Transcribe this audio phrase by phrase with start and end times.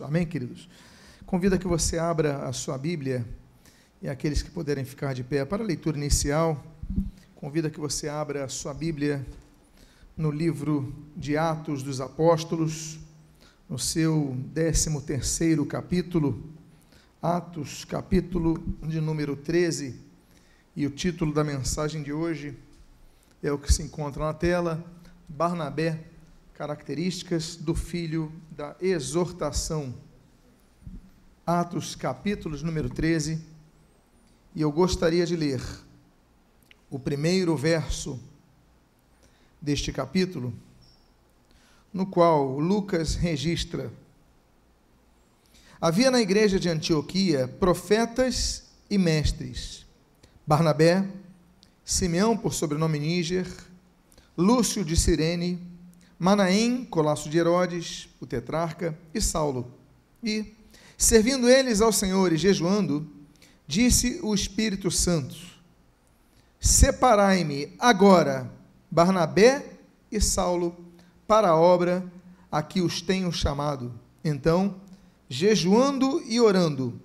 [0.00, 0.68] Amém, queridos?
[1.26, 3.26] Convido a que você abra a sua Bíblia
[4.00, 6.64] e aqueles que puderem ficar de pé para a leitura inicial.
[7.34, 9.26] Convido a que você abra a sua Bíblia
[10.16, 13.00] no livro de Atos dos Apóstolos,
[13.68, 16.40] no seu 13 terceiro capítulo,
[17.20, 19.98] Atos, capítulo de número 13,
[20.76, 22.56] e o título da mensagem de hoje
[23.42, 24.84] é o que se encontra na tela,
[25.28, 26.11] Barnabé,
[26.62, 29.92] características do filho da exortação.
[31.44, 33.42] Atos, capítulos número 13,
[34.54, 35.60] e eu gostaria de ler
[36.88, 38.16] o primeiro verso
[39.60, 40.54] deste capítulo,
[41.92, 43.92] no qual Lucas registra:
[45.80, 49.84] Havia na igreja de Antioquia profetas e mestres,
[50.46, 51.10] Barnabé,
[51.84, 53.48] Simeão por sobrenome Níger,
[54.38, 55.71] Lúcio de Cirene,
[56.22, 59.72] Manaém, colasso de Herodes, o tetrarca, e Saulo.
[60.22, 60.54] E,
[60.96, 63.10] servindo eles ao Senhor e jejuando,
[63.66, 65.34] disse o Espírito Santo:
[66.60, 68.48] Separai-me agora
[68.88, 69.66] Barnabé
[70.12, 70.76] e Saulo
[71.26, 72.06] para a obra
[72.52, 73.92] a que os tenho chamado.
[74.24, 74.76] Então,
[75.28, 77.00] jejuando e orando,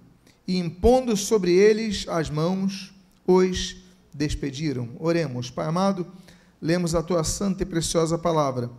[0.48, 2.94] e impondo sobre eles as mãos,
[3.26, 3.78] os
[4.14, 4.90] despediram.
[5.00, 6.06] Oremos, Pai amado,
[6.62, 8.70] lemos a tua santa e preciosa palavra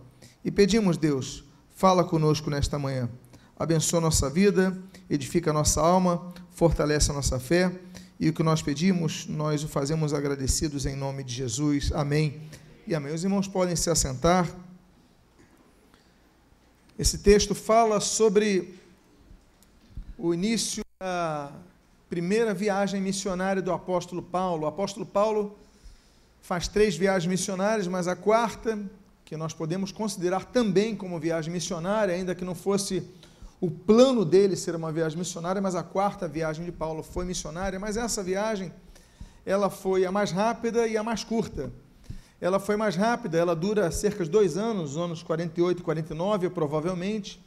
[0.43, 1.43] e pedimos, Deus,
[1.75, 3.09] fala conosco nesta manhã.
[3.57, 4.77] Abençoa nossa vida,
[5.09, 7.77] edifica nossa alma, fortalece a nossa fé.
[8.19, 11.91] E o que nós pedimos, nós o fazemos agradecidos em nome de Jesus.
[11.93, 12.41] Amém.
[12.87, 13.13] E amém.
[13.13, 14.49] Os irmãos podem se assentar.
[16.97, 18.73] Esse texto fala sobre
[20.17, 21.51] o início da
[22.09, 24.63] primeira viagem missionária do apóstolo Paulo.
[24.63, 25.57] O apóstolo Paulo
[26.41, 28.77] faz três viagens missionárias, mas a quarta
[29.29, 33.07] que nós podemos considerar também como viagem missionária, ainda que não fosse
[33.61, 37.79] o plano dele ser uma viagem missionária, mas a quarta viagem de Paulo foi missionária,
[37.79, 38.73] mas essa viagem
[39.45, 41.71] ela foi a mais rápida e a mais curta.
[42.41, 47.39] Ela foi mais rápida, ela dura cerca de dois anos, anos 48 e 49, provavelmente,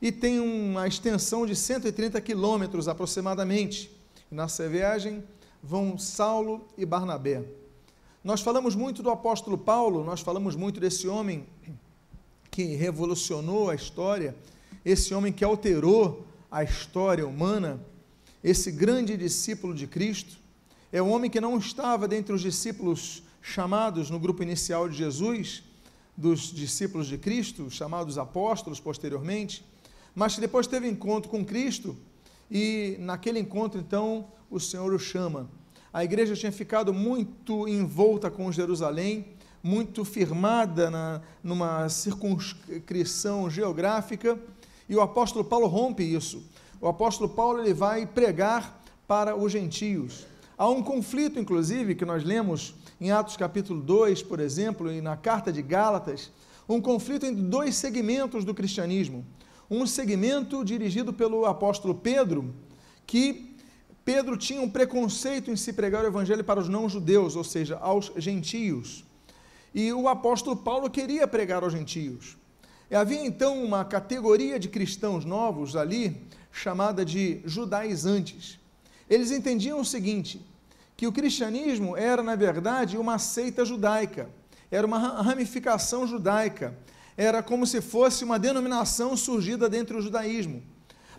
[0.00, 3.90] e tem uma extensão de 130 quilômetros aproximadamente.
[4.30, 5.24] Nessa viagem
[5.60, 7.42] vão Saulo e Barnabé.
[8.24, 11.46] Nós falamos muito do apóstolo Paulo, nós falamos muito desse homem
[12.50, 14.34] que revolucionou a história,
[14.82, 17.78] esse homem que alterou a história humana,
[18.42, 20.38] esse grande discípulo de Cristo.
[20.90, 25.62] É um homem que não estava dentre os discípulos chamados no grupo inicial de Jesus,
[26.16, 29.62] dos discípulos de Cristo, chamados apóstolos posteriormente,
[30.14, 31.94] mas que depois teve encontro com Cristo
[32.50, 35.46] e naquele encontro então o Senhor o chama
[35.94, 39.26] a igreja tinha ficado muito envolta com Jerusalém,
[39.62, 44.36] muito firmada na, numa circunscrição geográfica,
[44.88, 46.42] e o apóstolo Paulo rompe isso.
[46.80, 50.26] O apóstolo Paulo ele vai pregar para os gentios.
[50.58, 55.16] Há um conflito, inclusive, que nós lemos em Atos capítulo 2, por exemplo, e na
[55.16, 56.32] carta de Gálatas,
[56.68, 59.24] um conflito entre dois segmentos do cristianismo.
[59.70, 62.52] Um segmento dirigido pelo apóstolo Pedro,
[63.06, 63.53] que
[64.04, 68.12] Pedro tinha um preconceito em se pregar o evangelho para os não-judeus, ou seja, aos
[68.16, 69.04] gentios.
[69.74, 72.36] E o apóstolo Paulo queria pregar aos gentios.
[72.90, 76.20] E havia então uma categoria de cristãos novos ali,
[76.52, 78.58] chamada de judaizantes.
[79.08, 80.44] Eles entendiam o seguinte:
[80.96, 84.28] que o cristianismo era, na verdade, uma seita judaica,
[84.70, 86.76] era uma ramificação judaica,
[87.16, 90.62] era como se fosse uma denominação surgida dentro do judaísmo.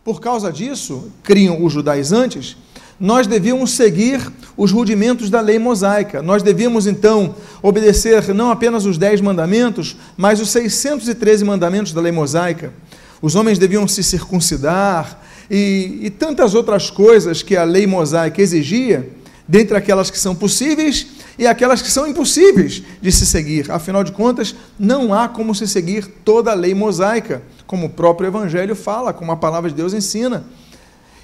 [0.03, 2.55] Por causa disso, criam os judaizantes,
[2.99, 4.21] nós devíamos seguir
[4.55, 6.21] os rudimentos da lei mosaica.
[6.21, 12.11] Nós devíamos, então, obedecer não apenas os dez mandamentos, mas os 613 mandamentos da lei
[12.11, 12.73] mosaica.
[13.21, 19.09] Os homens deviam se circuncidar e, e tantas outras coisas que a lei mosaica exigia,
[19.47, 21.07] dentre aquelas que são possíveis
[21.37, 23.69] e aquelas que são impossíveis de se seguir.
[23.69, 28.27] Afinal de contas, não há como se seguir toda a lei mosaica, como o próprio
[28.27, 30.45] Evangelho fala, como a palavra de Deus ensina.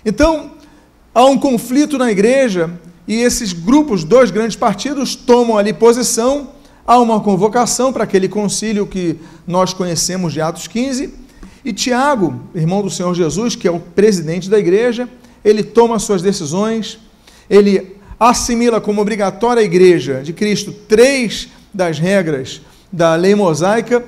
[0.05, 0.51] Então,
[1.13, 2.69] há um conflito na igreja
[3.07, 6.49] e esses grupos, dois grandes partidos, tomam ali posição.
[6.85, 11.13] Há uma convocação para aquele concílio que nós conhecemos de Atos 15.
[11.63, 15.07] E Tiago, irmão do Senhor Jesus, que é o presidente da igreja,
[15.43, 16.99] ele toma suas decisões,
[17.49, 22.61] ele assimila como obrigatória a igreja de Cristo três das regras
[22.91, 24.03] da lei mosaica,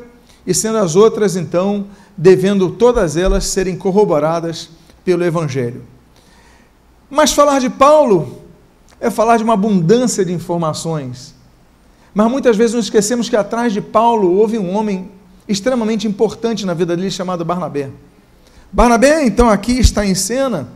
[0.45, 4.69] e sendo as outras, então, devendo todas elas serem corroboradas
[5.05, 5.92] pelo Evangelho.
[7.09, 8.41] Mas falar de Paulo
[8.99, 11.35] é falar de uma abundância de informações.
[12.13, 15.09] Mas muitas vezes nos esquecemos que atrás de Paulo houve um homem
[15.47, 17.89] extremamente importante na vida dele chamado Barnabé.
[18.71, 20.67] Barnabé, então, aqui está em cena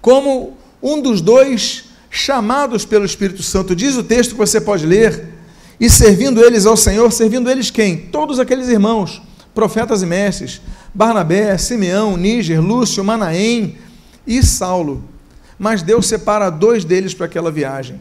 [0.00, 3.74] como um dos dois chamados pelo Espírito Santo.
[3.74, 5.34] Diz o texto que você pode ler,
[5.78, 7.96] e servindo eles ao Senhor, servindo eles quem?
[7.96, 9.20] Todos aqueles irmãos,
[9.54, 10.60] profetas e mestres,
[10.94, 13.76] Barnabé, Simeão, Níger, Lúcio, Manaém
[14.26, 15.04] e Saulo.
[15.58, 18.00] Mas Deus separa dois deles para aquela viagem.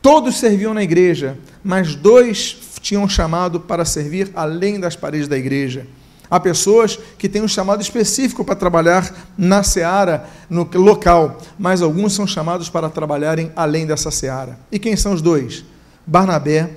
[0.00, 5.86] Todos serviam na igreja, mas dois tinham chamado para servir além das paredes da igreja.
[6.30, 12.12] Há pessoas que têm um chamado específico para trabalhar na seara, no local, mas alguns
[12.12, 14.58] são chamados para trabalharem além dessa seara.
[14.70, 15.64] E quem são os dois?
[16.06, 16.70] Barnabé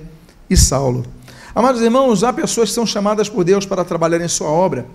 [0.48, 1.04] e Saulo.
[1.54, 4.86] Amados irmãos, há pessoas que são chamadas por Deus para trabalhar em sua obra.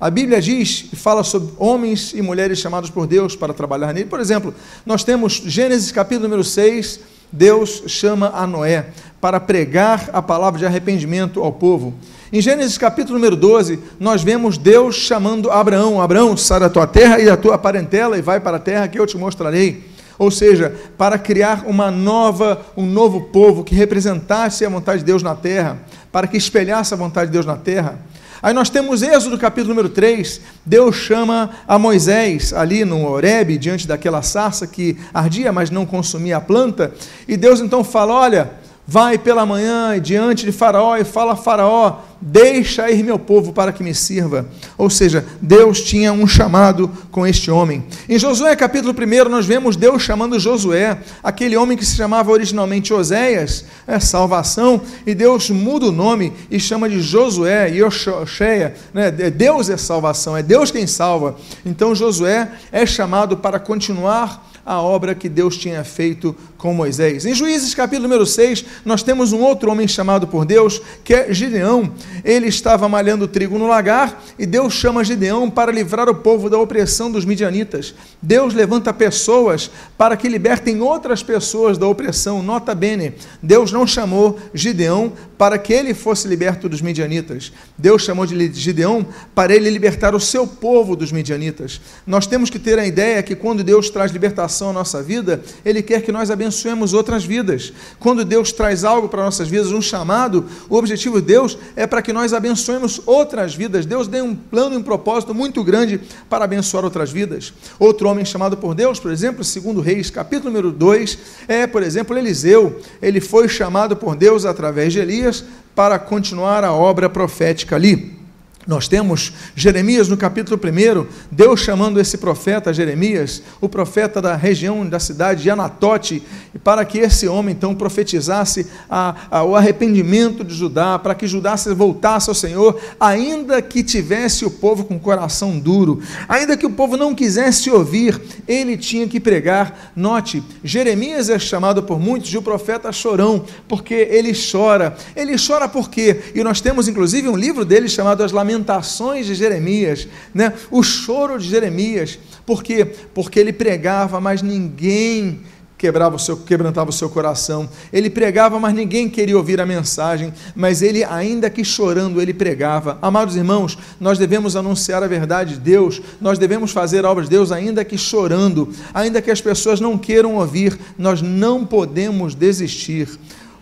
[0.00, 4.08] A Bíblia diz e fala sobre homens e mulheres chamados por Deus para trabalhar nele.
[4.08, 4.52] Por exemplo,
[4.84, 7.00] nós temos Gênesis capítulo número 6,
[7.30, 8.86] Deus chama a Noé
[9.20, 11.94] para pregar a palavra de arrependimento ao povo.
[12.32, 17.20] Em Gênesis capítulo número 12, nós vemos Deus chamando Abraão: Abraão, sai da tua terra
[17.20, 19.84] e da tua parentela e vai para a terra que eu te mostrarei.
[20.18, 25.22] Ou seja, para criar uma nova, um novo povo que representasse a vontade de Deus
[25.22, 25.78] na terra,
[26.12, 27.98] para que espelhasse a vontade de Deus na terra.
[28.44, 33.88] Aí nós temos Êxodo capítulo número 3, Deus chama a Moisés ali no Horebe, diante
[33.88, 36.92] daquela sarça que ardia, mas não consumia a planta,
[37.26, 38.52] e Deus então fala: Olha,
[38.86, 43.70] vai pela manhã diante de Faraó e fala a Faraó: Deixa ir meu povo para
[43.70, 44.48] que me sirva.
[44.78, 47.84] Ou seja, Deus tinha um chamado com este homem.
[48.08, 52.94] Em Josué capítulo 1, nós vemos Deus chamando Josué, aquele homem que se chamava originalmente
[52.94, 59.10] Oséias, é salvação, e Deus muda o nome e chama de Josué, Yosheia, né?
[59.10, 61.36] Deus é salvação, é Deus quem salva.
[61.62, 67.26] Então Josué é chamado para continuar a obra que Deus tinha feito com Moisés.
[67.26, 71.30] Em Juízes capítulo número 6, nós temos um outro homem chamado por Deus, que é
[71.30, 71.92] Gideão.
[72.24, 76.56] Ele estava malhando trigo no lagar e Deus chama Gideão para livrar o povo da
[76.56, 77.94] opressão dos midianitas.
[78.22, 82.42] Deus levanta pessoas para que libertem outras pessoas da opressão.
[82.42, 83.12] Nota bene,
[83.42, 87.52] Deus não chamou Gideão para que ele fosse liberto dos midianitas.
[87.76, 91.78] Deus chamou de Gideão para ele libertar o seu povo dos midianitas.
[92.06, 95.82] Nós temos que ter a ideia que quando Deus traz libertação à nossa vida, ele
[95.82, 97.72] quer que nós abençoemos abençoemos outras vidas.
[97.98, 102.00] Quando Deus traz algo para nossas vidas, um chamado, o objetivo de Deus é para
[102.00, 103.84] que nós abençoemos outras vidas.
[103.84, 107.52] Deus tem um plano e um propósito muito grande para abençoar outras vidas.
[107.78, 111.18] Outro homem chamado por Deus, por exemplo, segundo Reis, capítulo número 2,
[111.48, 112.80] é, por exemplo, Eliseu.
[113.02, 118.23] Ele foi chamado por Deus através de Elias para continuar a obra profética ali.
[118.66, 124.88] Nós temos Jeremias no capítulo 1, Deus chamando esse profeta Jeremias, o profeta da região
[124.88, 126.22] da cidade de Anatote,
[126.62, 131.58] para que esse homem então profetizasse a, a, o arrependimento de Judá, para que Judá
[131.58, 136.70] se voltasse ao Senhor, ainda que tivesse o povo com coração duro, ainda que o
[136.70, 138.18] povo não quisesse ouvir,
[138.48, 139.92] ele tinha que pregar.
[139.94, 144.96] Note, Jeremias é chamado por muitos de o profeta chorão, porque ele chora.
[145.14, 146.20] Ele chora por quê?
[146.34, 150.52] E nós temos inclusive um livro dele chamado As Lamentações lamentações de Jeremias, né?
[150.70, 152.18] o choro de Jeremias.
[152.46, 152.84] Por quê?
[153.12, 155.40] Porque ele pregava, mas ninguém
[155.76, 157.68] quebrava o seu, quebrantava o seu coração.
[157.92, 160.32] Ele pregava, mas ninguém queria ouvir a mensagem.
[160.54, 162.98] Mas ele, ainda que chorando, ele pregava.
[163.02, 167.52] Amados irmãos, nós devemos anunciar a verdade de Deus, nós devemos fazer obras de Deus,
[167.52, 173.08] ainda que chorando, ainda que as pessoas não queiram ouvir, nós não podemos desistir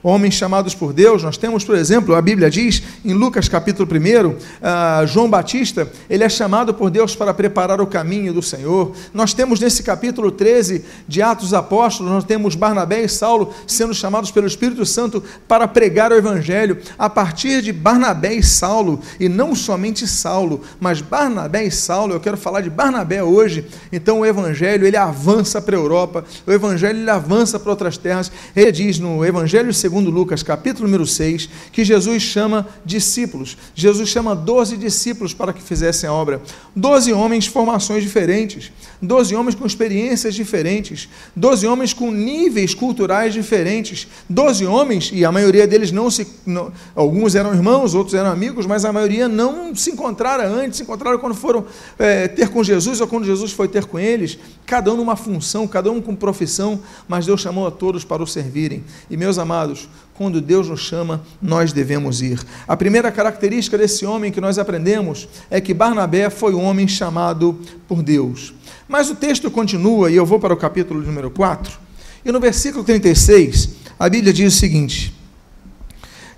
[0.02, 1.22] homens chamados por Deus.
[1.22, 5.90] Nós temos, por exemplo, a Bíblia diz em Lucas capítulo 1, uh, ah, João Batista,
[6.10, 8.92] ele é chamado por Deus para preparar o caminho do Senhor.
[9.14, 14.30] Nós temos nesse capítulo 13 de Atos Apóstolos, nós temos Barnabé e Saulo sendo chamados
[14.30, 16.78] pelo Espírito Santo para pregar o Evangelho.
[16.98, 22.20] A partir de Barnabé e Saulo, e não somente Saulo, mas Barnabé e Saulo, eu
[22.20, 23.66] quero falar de Barnabé hoje.
[23.92, 28.32] Então o Evangelho ele avança para a Europa, o Evangelho ele avança para outras terras.
[28.56, 33.58] Ele diz no Evangelho segundo segundo Lucas, capítulo número 6, que Jesus chama discípulos.
[33.74, 36.40] Jesus chama 12 discípulos para que fizessem a obra.
[36.74, 38.72] 12 homens, formações diferentes.
[39.02, 41.10] 12 homens com experiências diferentes.
[41.36, 44.08] 12 homens com níveis culturais diferentes.
[44.30, 46.26] 12 homens, e a maioria deles não se.
[46.46, 50.84] Não, alguns eram irmãos, outros eram amigos, mas a maioria não se encontraram antes, se
[50.84, 51.66] encontraram quando foram
[51.98, 54.38] é, ter com Jesus ou quando Jesus foi ter com eles.
[54.64, 58.26] Cada um numa função, cada um com profissão, mas Deus chamou a todos para o
[58.26, 58.82] servirem.
[59.10, 59.81] E meus amados,
[60.22, 62.40] quando Deus nos chama, nós devemos ir.
[62.68, 67.58] A primeira característica desse homem que nós aprendemos é que Barnabé foi um homem chamado
[67.88, 68.54] por Deus.
[68.86, 71.76] Mas o texto continua, e eu vou para o capítulo número 4,
[72.24, 75.12] e no versículo 36, a Bíblia diz o seguinte: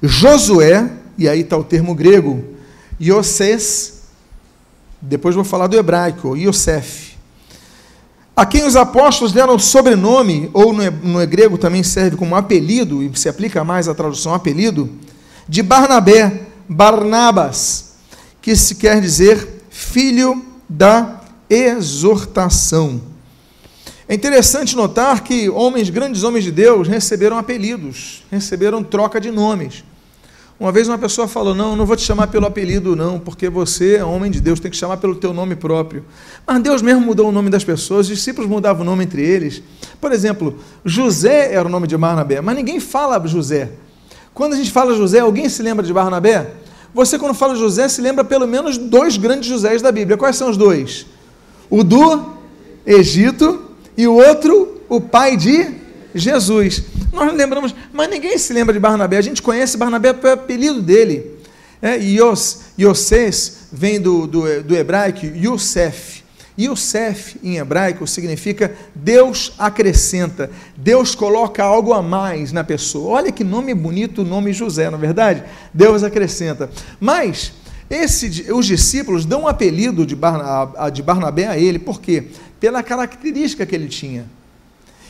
[0.02, 2.42] Josué, e aí está o termo grego,
[2.98, 4.00] Ioses,
[4.98, 7.03] Depois vou falar do hebraico, Yosef.
[8.36, 13.28] A quem os apóstolos deram sobrenome, ou no, grego também serve como apelido, e se
[13.28, 14.90] aplica mais a tradução apelido,
[15.48, 17.94] de Barnabé, Barnabas,
[18.42, 23.00] que se quer dizer filho da exortação.
[24.08, 29.84] É interessante notar que homens, grandes homens de Deus, receberam apelidos, receberam troca de nomes.
[30.58, 33.96] Uma vez uma pessoa falou: Não, não vou te chamar pelo apelido, não, porque você
[33.96, 36.04] é homem de Deus, tem que chamar pelo teu nome próprio.
[36.46, 39.62] Mas Deus mesmo mudou o nome das pessoas, os discípulos mudavam o nome entre eles.
[40.00, 43.72] Por exemplo, José era o nome de Barnabé, mas ninguém fala José.
[44.32, 46.52] Quando a gente fala José, alguém se lembra de Barnabé?
[46.94, 50.16] Você, quando fala José, se lembra pelo menos dois grandes Josés da Bíblia.
[50.16, 51.06] Quais são os dois?
[51.68, 52.32] O do
[52.86, 55.83] Egito e o outro, o pai de
[56.14, 56.82] Jesus.
[57.12, 59.18] Nós lembramos, mas ninguém se lembra de Barnabé.
[59.18, 61.34] A gente conhece Barnabé pelo apelido dele.
[61.82, 61.98] É,
[62.78, 66.24] Yosses vem do, do, do hebraico Yosef.
[66.58, 73.16] Yosef em hebraico significa Deus acrescenta, Deus coloca algo a mais na pessoa.
[73.16, 75.42] Olha que nome bonito o nome José, não é verdade?
[75.72, 76.70] Deus acrescenta.
[77.00, 77.52] Mas
[77.90, 80.16] esse, os discípulos dão um apelido de,
[80.92, 82.28] de Barnabé a ele, por quê?
[82.60, 84.24] Pela característica que ele tinha.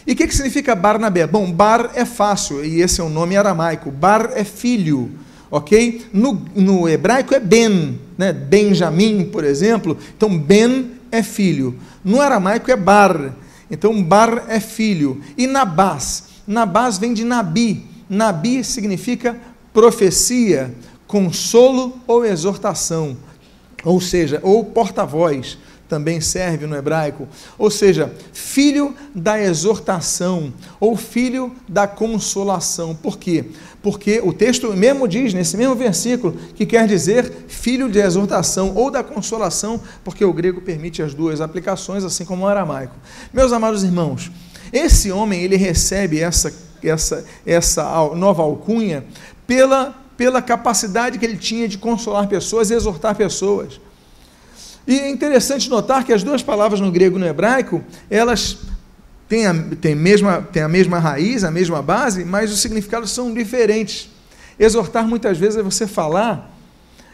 [0.06, 1.26] E o que, que significa Barnabé?
[1.26, 3.90] Bom, Bar é fácil, e esse é o um nome aramaico.
[3.90, 5.11] Bar é filho,
[5.50, 6.06] ok?
[6.12, 8.32] No, no hebraico é Ben, né?
[8.32, 9.96] Benjamim, por exemplo.
[10.16, 11.75] Então, Ben é filho.
[12.04, 13.34] No aramaico é Bar.
[13.70, 15.23] Então, Bar é filho.
[15.38, 16.25] E Nabás?
[16.46, 17.87] Nabás vem de Nabi.
[18.08, 19.37] Nabi significa
[19.73, 20.75] profecia,
[21.06, 23.16] consolo ou exortação.
[23.82, 25.58] Ou seja, ou porta-voz
[25.94, 32.96] também serve no hebraico, ou seja, filho da exortação ou filho da consolação.
[32.96, 33.44] Por quê?
[33.80, 38.90] Porque o texto mesmo diz, nesse mesmo versículo, que quer dizer filho de exortação ou
[38.90, 42.96] da consolação, porque o grego permite as duas aplicações, assim como o aramaico.
[43.32, 44.32] Meus amados irmãos,
[44.72, 47.84] esse homem ele recebe essa, essa, essa
[48.16, 49.04] nova alcunha
[49.46, 53.78] pela, pela capacidade que ele tinha de consolar pessoas e exortar pessoas.
[54.86, 58.58] E é interessante notar que as duas palavras no grego e no hebraico, elas
[59.28, 63.32] têm a, têm, mesma, têm a mesma raiz, a mesma base, mas os significados são
[63.32, 64.10] diferentes.
[64.58, 66.54] Exortar muitas vezes é você falar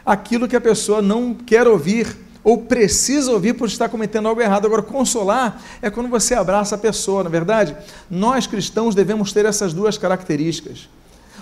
[0.05, 2.07] aquilo que a pessoa não quer ouvir
[2.43, 4.65] ou precisa ouvir por estar cometendo algo errado.
[4.65, 7.75] Agora, consolar é quando você abraça a pessoa, na é verdade?
[8.09, 10.89] Nós cristãos devemos ter essas duas características.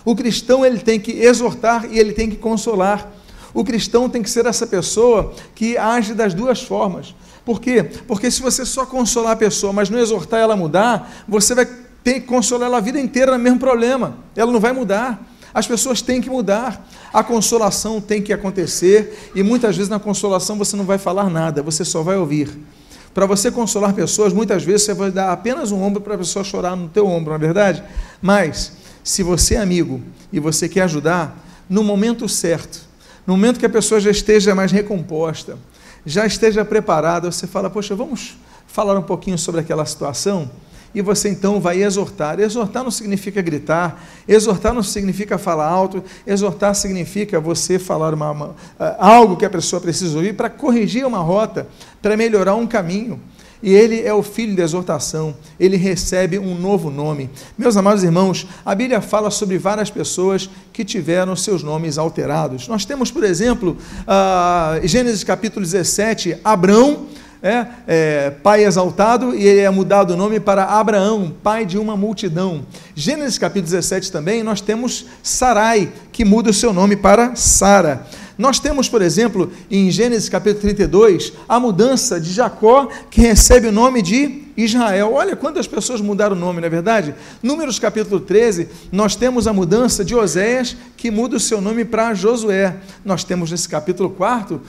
[0.03, 3.09] O cristão ele tem que exortar e ele tem que consolar.
[3.53, 7.15] O cristão tem que ser essa pessoa que age das duas formas.
[7.44, 7.84] Por quê?
[8.08, 11.68] Porque se você só consolar a pessoa, mas não exortar ela a mudar, você vai
[12.03, 14.18] ter que consolar ela a vida inteira no mesmo problema.
[14.36, 15.20] Ela não vai mudar.
[15.53, 16.88] As pessoas têm que mudar.
[17.12, 21.63] A consolação tem que acontecer e muitas vezes na consolação você não vai falar nada,
[21.63, 22.50] você só vai ouvir.
[23.13, 26.46] Para você consolar pessoas, muitas vezes você vai dar apenas um ombro para a pessoa
[26.46, 27.84] chorar no teu ombro, não é verdade?
[28.22, 30.00] Mas se você é amigo
[30.32, 32.88] e você quer ajudar, no momento certo,
[33.29, 35.55] no momento que a pessoa já esteja mais recomposta,
[36.03, 40.50] já esteja preparada, você fala: Poxa, vamos falar um pouquinho sobre aquela situação?
[40.95, 42.39] E você então vai exortar.
[42.39, 48.55] Exortar não significa gritar, exortar não significa falar alto, exortar significa você falar uma, uma,
[48.98, 51.67] algo que a pessoa precisa ouvir para corrigir uma rota,
[52.01, 53.21] para melhorar um caminho
[53.62, 57.30] e ele é o filho da exortação, ele recebe um novo nome.
[57.58, 62.68] Meus amados irmãos, a Bíblia fala sobre várias pessoas que tiveram seus nomes alterados.
[62.68, 67.08] Nós temos, por exemplo, uh, Gênesis capítulo 17, Abrão,
[67.42, 71.96] é, é, pai exaltado, e ele é mudado o nome para Abraão, pai de uma
[71.96, 72.66] multidão.
[72.96, 78.06] Gênesis capítulo 17 também, nós temos Sarai, que muda o seu nome para Sara.
[78.39, 83.72] Nós temos, por exemplo, em Gênesis capítulo 32, a mudança de Jacó, que recebe o
[83.72, 85.12] nome de Israel.
[85.13, 87.13] Olha quantas pessoas mudaram o nome, não é verdade?
[87.43, 92.13] Números capítulo 13, nós temos a mudança de Oséias, que muda o seu nome para
[92.13, 92.77] Josué.
[93.03, 94.62] Nós temos nesse capítulo 4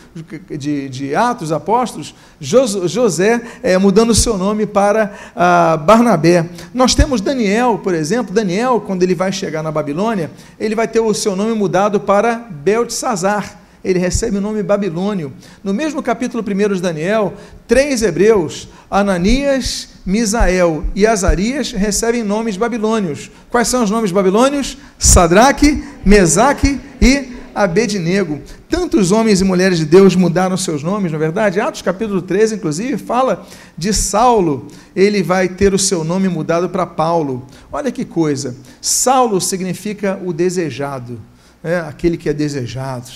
[0.50, 6.48] de, de Atos Apóstolos, José é, mudando o seu nome para ah, Barnabé.
[6.74, 10.98] Nós temos Daniel, por exemplo, Daniel, quando ele vai chegar na Babilônia, ele vai ter
[10.98, 15.32] o seu nome mudado para Beltesazar ele recebe o nome babilônio.
[15.62, 17.34] No mesmo capítulo 1 de Daniel,
[17.66, 23.30] três hebreus, Ananias, Misael e Azarias, recebem nomes babilônios.
[23.50, 24.76] Quais são os nomes babilônios?
[24.99, 28.40] Sadraque, Mesaque e Abednego.
[28.68, 31.60] Tantos homens e mulheres de Deus mudaram seus nomes, na é verdade?
[31.60, 33.46] Atos capítulo 13, inclusive, fala
[33.76, 34.68] de Saulo.
[34.94, 37.46] Ele vai ter o seu nome mudado para Paulo.
[37.72, 38.56] Olha que coisa.
[38.80, 41.20] Saulo significa o desejado,
[41.62, 43.10] é aquele que é desejado.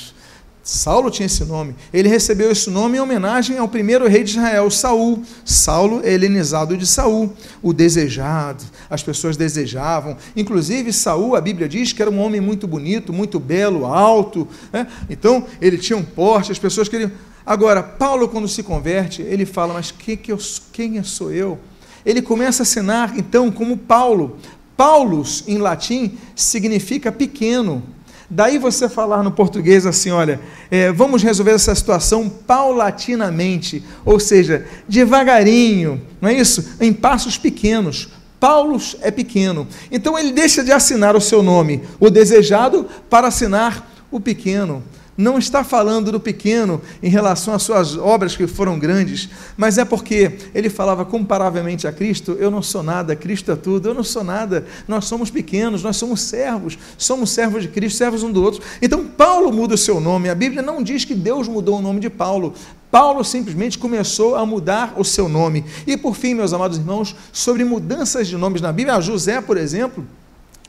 [0.65, 1.77] Saulo tinha esse nome.
[1.93, 5.23] Ele recebeu esse nome em homenagem ao primeiro rei de Israel, Saul.
[5.45, 8.65] Saulo é helenizado de Saul, o desejado.
[8.89, 10.17] As pessoas desejavam.
[10.35, 14.49] Inclusive, Saul, a Bíblia diz que era um homem muito bonito, muito belo, alto.
[14.73, 14.87] Né?
[15.11, 17.13] Então, ele tinha um porte, as pessoas queriam.
[17.45, 20.39] Agora, Paulo, quando se converte, ele fala: Mas quem, que eu,
[20.73, 21.59] quem sou eu?
[22.07, 24.39] Ele começa a assinar, então, como Paulo.
[24.79, 27.83] Paulus, em latim, significa pequeno.
[28.29, 30.41] Daí você falar no português assim: olha,
[30.71, 36.77] é, vamos resolver essa situação paulatinamente, ou seja, devagarinho, não é isso?
[36.81, 38.09] Em passos pequenos.
[38.41, 39.67] Paulo é pequeno.
[39.91, 44.83] Então ele deixa de assinar o seu nome, o desejado, para assinar o pequeno
[45.17, 49.85] não está falando do pequeno em relação às suas obras que foram grandes, mas é
[49.85, 54.05] porque ele falava comparavelmente a Cristo: eu não sou nada, Cristo é tudo, eu não
[54.05, 58.43] sou nada, nós somos pequenos, nós somos servos, somos servos de Cristo, servos um do
[58.43, 58.63] outro.
[58.83, 62.01] Então, Paulo muda o seu nome, a Bíblia não diz que Deus mudou o nome
[62.01, 62.55] de Paulo.
[62.91, 65.65] Paulo simplesmente começou a mudar o seu nome.
[65.85, 70.07] E por fim, meus amados irmãos, sobre mudanças de nomes na Bíblia, José, por exemplo,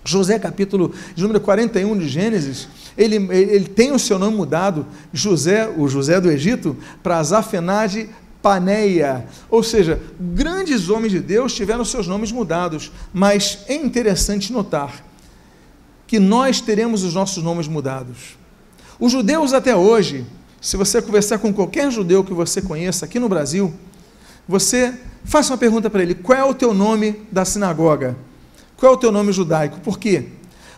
[0.06, 5.68] José, capítulo de número 41 de Gênesis, ele, ele tem o seu nome mudado, José,
[5.68, 8.10] o José do Egito, para Zafenade
[8.42, 9.26] Paneia.
[9.50, 15.04] Ou seja, grandes homens de Deus tiveram seus nomes mudados, mas é interessante notar
[16.06, 18.38] que nós teremos os nossos nomes mudados.
[19.00, 20.24] Os judeus até hoje,
[20.62, 23.74] se você conversar com qualquer judeu que você conheça aqui no Brasil,
[24.48, 24.94] você
[25.24, 28.16] faça uma pergunta para ele: qual é o teu nome da sinagoga?
[28.78, 29.80] Qual é o teu nome judaico?
[29.80, 30.26] Por quê?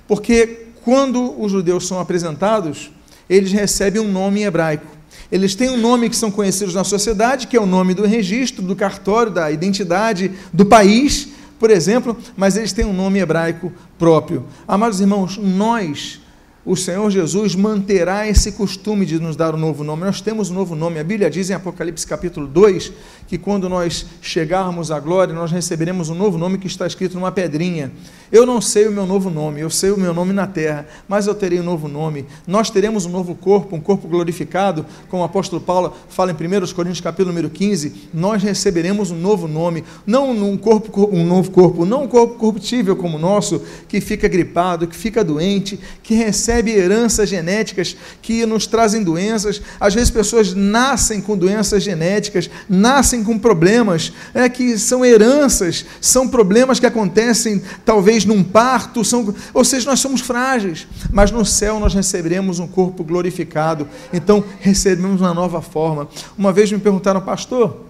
[0.08, 2.92] Porque quando os judeus são apresentados,
[3.30, 4.88] eles recebem um nome em hebraico.
[5.32, 8.64] Eles têm um nome que são conhecidos na sociedade, que é o nome do registro,
[8.64, 14.46] do cartório, da identidade do país, por exemplo, mas eles têm um nome hebraico próprio.
[14.68, 16.22] Amados irmãos, nós
[16.68, 20.04] o Senhor Jesus manterá esse costume de nos dar um novo nome.
[20.04, 21.00] Nós temos um novo nome.
[21.00, 22.92] A Bíblia diz em Apocalipse capítulo 2
[23.26, 27.32] que quando nós chegarmos à glória, nós receberemos um novo nome que está escrito numa
[27.32, 27.90] pedrinha.
[28.30, 31.26] Eu não sei o meu novo nome, eu sei o meu nome na terra, mas
[31.26, 32.26] eu terei um novo nome.
[32.46, 36.74] Nós teremos um novo corpo, um corpo glorificado, como o apóstolo Paulo fala em 1
[36.74, 41.86] Coríntios capítulo número 15, nós receberemos um novo nome, não um corpo, um novo corpo,
[41.86, 46.57] não um corpo corruptível como o nosso, que fica gripado, que fica doente, que recebe
[46.58, 49.62] recebe heranças genéticas que nos trazem doenças.
[49.80, 56.28] Às vezes pessoas nascem com doenças genéticas, nascem com problemas, é que são heranças, são
[56.28, 61.80] problemas que acontecem talvez num parto, são, ou seja, nós somos frágeis, mas no céu
[61.80, 63.88] nós receberemos um corpo glorificado.
[64.12, 66.08] Então recebemos uma nova forma.
[66.38, 67.87] Uma vez me perguntaram, pastor,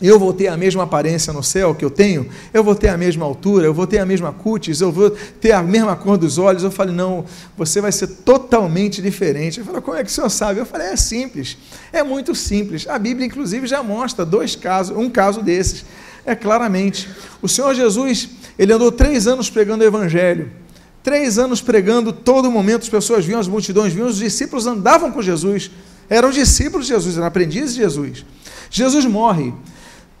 [0.00, 2.96] eu vou ter a mesma aparência no céu que eu tenho, eu vou ter a
[2.96, 6.38] mesma altura, eu vou ter a mesma cutis, eu vou ter a mesma cor dos
[6.38, 6.62] olhos.
[6.62, 7.24] Eu falei, não,
[7.56, 9.58] você vai ser totalmente diferente.
[9.58, 10.60] Ele falou, como é que o senhor sabe?
[10.60, 11.58] Eu falei, é simples,
[11.92, 12.86] é muito simples.
[12.86, 15.84] A Bíblia, inclusive, já mostra dois casos, um caso desses.
[16.24, 17.08] É claramente.
[17.40, 20.50] O Senhor Jesus, ele andou três anos pregando o Evangelho.
[21.02, 25.22] Três anos pregando, todo momento as pessoas viam, as multidões viam, os discípulos andavam com
[25.22, 25.70] Jesus.
[26.08, 28.26] Eram discípulos de Jesus, eram aprendizes de Jesus.
[28.70, 29.54] Jesus morre.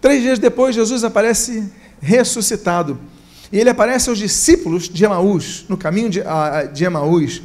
[0.00, 1.64] Três dias depois, Jesus aparece
[2.00, 2.98] ressuscitado.
[3.50, 6.22] E ele aparece aos discípulos de Emaús, no caminho de,
[6.72, 7.42] de Emaús.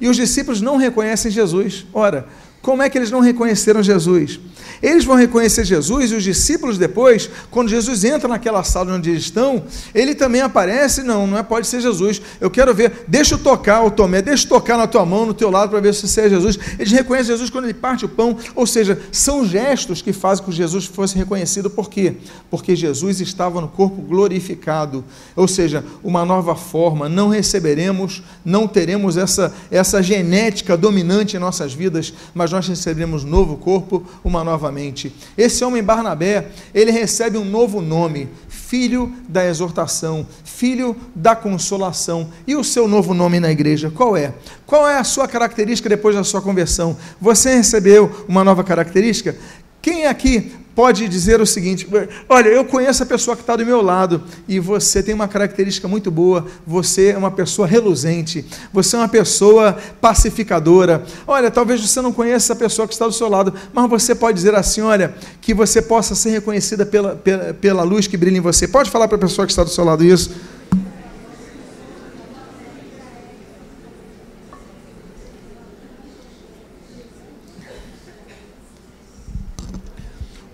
[0.00, 1.86] E os discípulos não reconhecem Jesus.
[1.92, 2.26] Ora,
[2.62, 4.38] como é que eles não reconheceram Jesus?
[4.80, 9.22] Eles vão reconhecer Jesus e os discípulos depois, quando Jesus entra naquela sala onde eles
[9.22, 12.22] estão, ele também aparece, não, não é, pode ser Jesus.
[12.40, 15.34] Eu quero ver, deixa eu tocar o Tomé, deixa eu tocar na tua mão, no
[15.34, 16.58] teu lado, para ver se é Jesus.
[16.78, 20.50] Eles reconhecem Jesus quando ele parte o pão, ou seja, são gestos que fazem com
[20.50, 21.68] que Jesus fosse reconhecido.
[21.68, 22.14] Por quê?
[22.50, 27.08] Porque Jesus estava no corpo glorificado, ou seja, uma nova forma.
[27.08, 33.28] Não receberemos, não teremos essa, essa genética dominante em nossas vidas, mas nós receberemos um
[33.28, 35.12] novo corpo, uma nova novamente.
[35.36, 42.30] Esse homem Barnabé, ele recebe um novo nome, filho da exortação, filho da consolação.
[42.46, 44.32] E o seu novo nome na igreja, qual é?
[44.64, 46.96] Qual é a sua característica depois da sua conversão?
[47.20, 49.36] Você recebeu uma nova característica?
[49.80, 51.88] Quem aqui pode dizer o seguinte:
[52.28, 55.86] olha, eu conheço a pessoa que está do meu lado e você tem uma característica
[55.88, 61.04] muito boa, você é uma pessoa reluzente, você é uma pessoa pacificadora.
[61.26, 64.36] Olha, talvez você não conheça a pessoa que está do seu lado, mas você pode
[64.36, 68.40] dizer assim: olha, que você possa ser reconhecida pela, pela, pela luz que brilha em
[68.40, 68.66] você.
[68.66, 70.30] Pode falar para a pessoa que está do seu lado isso?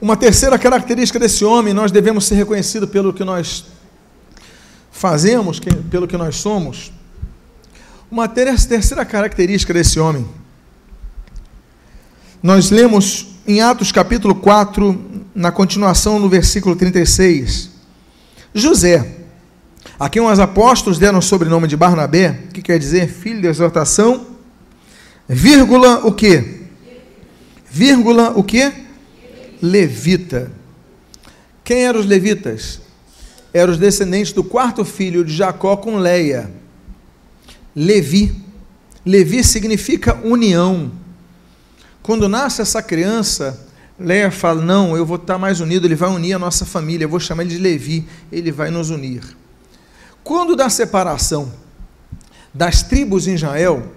[0.01, 3.65] Uma terceira característica desse homem, nós devemos ser reconhecidos pelo que nós
[4.93, 6.93] fazemos, pelo que nós somos.
[8.09, 10.27] Uma terceira característica desse homem
[12.43, 17.71] Nós lemos em Atos capítulo 4, na continuação no versículo 36.
[18.55, 19.17] José,
[19.99, 24.29] a quem os apóstolos deram o sobrenome de Barnabé, que quer dizer filho de exortação,
[25.29, 26.63] vírgula o quê?
[27.69, 28.73] Vírgula o quê?
[29.61, 30.51] Levita.
[31.65, 32.81] Quem eram os levitas?
[33.53, 36.51] Eram os descendentes do quarto filho de Jacó com Leia.
[37.75, 38.35] Levi.
[39.05, 40.91] Levi significa união.
[42.03, 43.67] Quando nasce essa criança,
[43.99, 47.09] Leia fala: Não, eu vou estar mais unido, ele vai unir a nossa família, eu
[47.09, 49.23] vou chamar ele de Levi, ele vai nos unir.
[50.23, 51.53] Quando da separação
[52.53, 53.93] das tribos em Israel,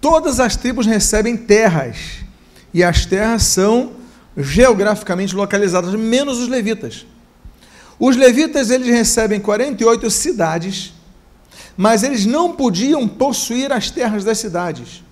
[0.00, 2.24] todas as tribos recebem terras,
[2.72, 3.92] e as terras são
[4.36, 7.06] geograficamente localizadas, menos os levitas.
[7.98, 10.92] Os levitas eles recebem 48 cidades,
[11.76, 15.02] mas eles não podiam possuir as terras das cidades.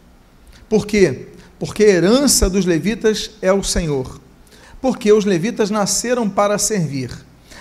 [0.68, 1.28] Por quê?
[1.58, 4.20] porque a herança dos levitas é o Senhor.
[4.80, 7.10] Porque os levitas nasceram para servir.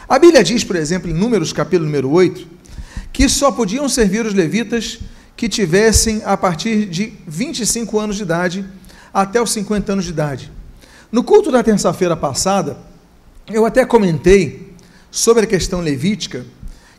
[0.10, 2.45] A Bíblia diz, por exemplo, em Números capítulo número 8,
[3.13, 4.99] que só podiam servir os levitas
[5.38, 8.65] que tivessem a partir de 25 anos de idade
[9.13, 10.52] até os 50 anos de idade.
[11.13, 12.76] No culto da terça-feira passada,
[13.47, 14.73] eu até comentei
[15.12, 16.43] sobre a questão levítica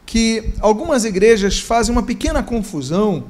[0.06, 3.24] que algumas igrejas fazem uma pequena confusão,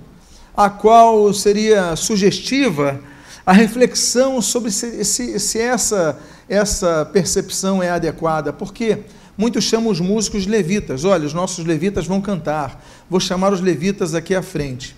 [0.55, 3.01] a qual seria sugestiva
[3.47, 8.99] a reflexão sobre se, se, se essa, essa percepção é adequada, porque
[9.39, 11.03] muitos chamam os músicos de levitas.
[11.03, 14.95] Olha, os nossos levitas vão cantar, vou chamar os levitas aqui à frente.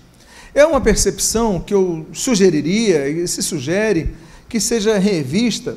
[0.53, 5.77] É uma percepção que eu sugeriria, e se sugere, que seja revista,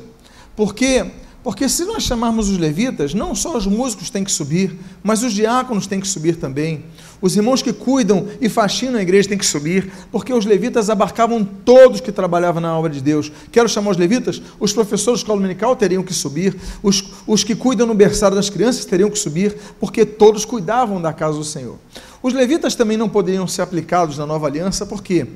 [0.56, 1.10] porque
[1.42, 5.32] porque se nós chamarmos os levitas, não só os músicos têm que subir, mas os
[5.32, 6.84] diáconos têm que subir também.
[7.22, 11.44] Os irmãos que cuidam e faxinam a igreja têm que subir, porque os levitas abarcavam
[11.44, 13.30] todos que trabalhavam na obra de Deus.
[13.52, 14.40] Quero chamar os levitas?
[14.58, 18.48] Os professores de escola dominical teriam que subir, os, os que cuidam no berçário das
[18.48, 21.76] crianças teriam que subir, porque todos cuidavam da casa do Senhor.
[22.22, 25.26] Os levitas também não poderiam ser aplicados na nova aliança, por quê?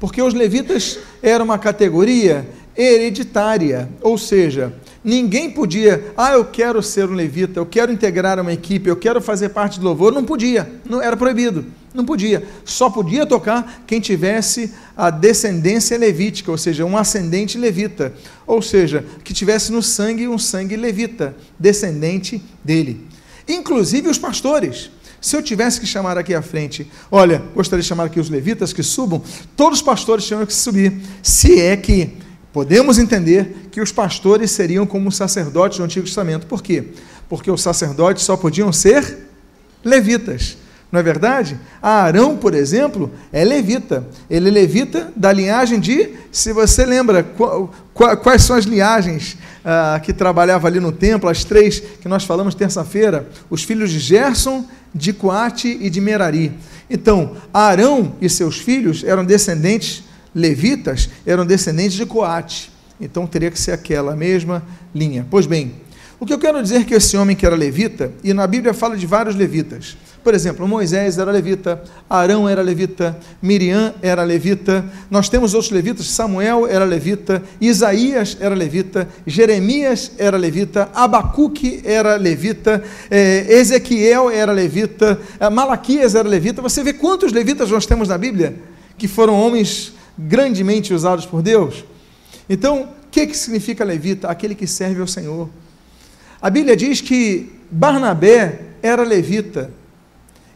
[0.00, 7.06] Porque os levitas eram uma categoria hereditária, ou seja, Ninguém podia, ah, eu quero ser
[7.10, 10.14] um levita, eu quero integrar uma equipe, eu quero fazer parte do louvor.
[10.14, 12.42] Não podia, não era proibido, não podia.
[12.64, 18.14] Só podia tocar quem tivesse a descendência levítica, ou seja, um ascendente levita,
[18.46, 23.06] ou seja, que tivesse no sangue um sangue levita, descendente dele.
[23.46, 24.90] Inclusive os pastores.
[25.20, 28.72] Se eu tivesse que chamar aqui à frente, olha, gostaria de chamar aqui os levitas
[28.72, 29.22] que subam,
[29.54, 32.23] todos os pastores tinham que subir, se é que
[32.54, 36.46] Podemos entender que os pastores seriam como os sacerdotes do Antigo Testamento.
[36.46, 36.84] Por quê?
[37.28, 39.26] Porque os sacerdotes só podiam ser
[39.84, 40.56] levitas.
[40.92, 41.58] Não é verdade?
[41.82, 44.06] Arão, por exemplo, é levita.
[44.30, 47.26] Ele é levita da linhagem de, se você lembra,
[48.22, 52.54] quais são as linhagens ah, que trabalhava ali no templo, as três que nós falamos
[52.54, 54.64] terça-feira, os filhos de Gerson,
[54.94, 56.52] de Coate e de Merari.
[56.88, 62.72] Então, Arão e seus filhos eram descendentes levitas eram descendentes de Coate.
[63.00, 64.62] Então teria que ser aquela mesma
[64.94, 65.26] linha.
[65.30, 65.72] Pois bem,
[66.18, 68.72] o que eu quero dizer é que esse homem que era levita, e na Bíblia
[68.72, 69.96] fala de vários levitas.
[70.22, 76.06] Por exemplo, Moisés era levita, Arão era levita, Miriam era levita, nós temos outros levitas,
[76.06, 84.50] Samuel era levita, Isaías era levita, Jeremias era levita, Abacuque era levita, eh, Ezequiel era
[84.50, 86.62] levita, eh, Malaquias era levita.
[86.62, 88.56] Você vê quantos levitas nós temos na Bíblia
[88.96, 91.84] que foram homens grandemente usados por Deus.
[92.48, 94.28] Então, o que, que significa levita?
[94.28, 95.48] Aquele que serve ao Senhor.
[96.40, 99.70] A Bíblia diz que Barnabé era levita.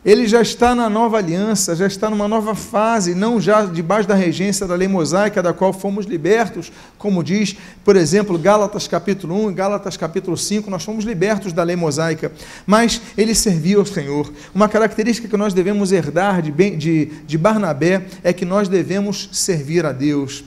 [0.08, 4.14] Ele já está na nova aliança, já está numa nova fase, não já debaixo da
[4.14, 9.50] regência da lei mosaica, da qual fomos libertos, como diz, por exemplo, Gálatas capítulo 1
[9.50, 12.32] e Gálatas capítulo 5, nós fomos libertos da lei mosaica,
[12.66, 14.32] mas ele servia ao Senhor.
[14.54, 19.84] Uma característica que nós devemos herdar de, de, de Barnabé é que nós devemos servir
[19.84, 20.42] a Deus.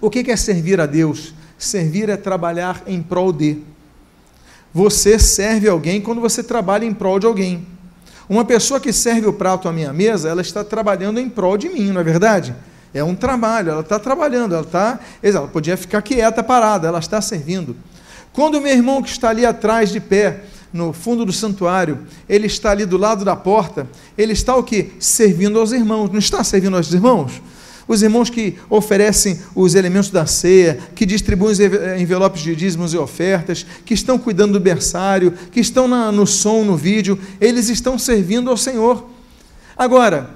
[0.00, 1.32] O que é servir a Deus?
[1.56, 3.58] Servir é trabalhar em prol de.
[4.74, 7.75] Você serve alguém quando você trabalha em prol de alguém.
[8.28, 11.68] Uma pessoa que serve o prato à minha mesa, ela está trabalhando em prol de
[11.68, 12.54] mim, não é verdade?
[12.92, 14.98] É um trabalho, ela está trabalhando, ela está.
[15.22, 17.76] Ela podia ficar quieta, parada, ela está servindo.
[18.32, 22.46] Quando o meu irmão que está ali atrás de pé, no fundo do santuário, ele
[22.46, 23.86] está ali do lado da porta,
[24.16, 24.92] ele está o que?
[24.98, 26.10] Servindo aos irmãos.
[26.10, 27.40] Não está servindo aos irmãos?
[27.88, 31.60] Os irmãos que oferecem os elementos da ceia, que distribuem os
[32.00, 36.64] envelopes de dízimos e ofertas, que estão cuidando do berçário, que estão na, no som,
[36.64, 39.08] no vídeo, eles estão servindo ao Senhor.
[39.76, 40.30] Agora,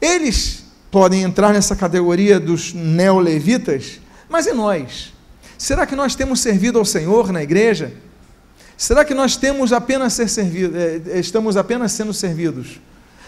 [0.00, 4.00] eles podem entrar nessa categoria dos neolevitas?
[4.28, 5.12] Mas e nós?
[5.58, 7.92] Será que nós temos servido ao Senhor na igreja?
[8.76, 12.80] Será que nós temos apenas ser servido, eh, estamos apenas sendo servidos?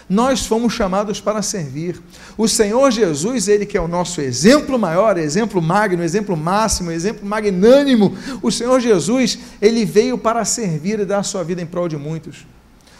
[0.09, 2.01] Nós fomos chamados para servir.
[2.37, 7.25] O Senhor Jesus, ele que é o nosso exemplo maior, exemplo magno, exemplo máximo, exemplo
[7.25, 11.87] magnânimo, o Senhor Jesus, ele veio para servir e dar a sua vida em prol
[11.87, 12.45] de muitos.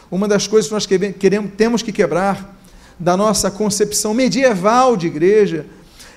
[0.10, 2.58] Uma das coisas que nós queremos, temos que quebrar
[3.00, 5.66] da nossa concepção medieval de igreja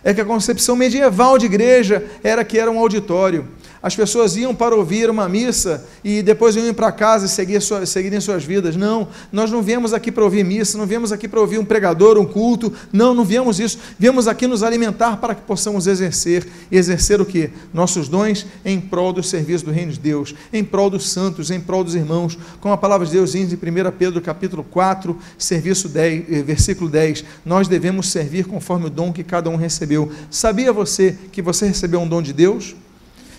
[0.04, 3.48] é que a concepção medieval de igreja era que era um auditório
[3.86, 7.86] as pessoas iam para ouvir uma missa e depois iam para casa e seguir sua,
[7.86, 8.74] seguirem suas vidas.
[8.74, 12.18] Não, nós não viemos aqui para ouvir missa, não viemos aqui para ouvir um pregador,
[12.18, 12.72] um culto.
[12.92, 13.78] Não, não viemos isso.
[13.96, 16.48] Viemos aqui nos alimentar para que possamos exercer.
[16.68, 17.48] E exercer o que?
[17.72, 21.60] Nossos dons em prol do serviço do reino de Deus, em prol dos santos, em
[21.60, 22.36] prol dos irmãos.
[22.60, 26.90] Como a palavra de Deus diz em 1 Pedro capítulo 4, serviço 10, eh, versículo
[26.90, 30.10] 10, nós devemos servir conforme o dom que cada um recebeu.
[30.28, 32.74] Sabia você que você recebeu um dom de Deus?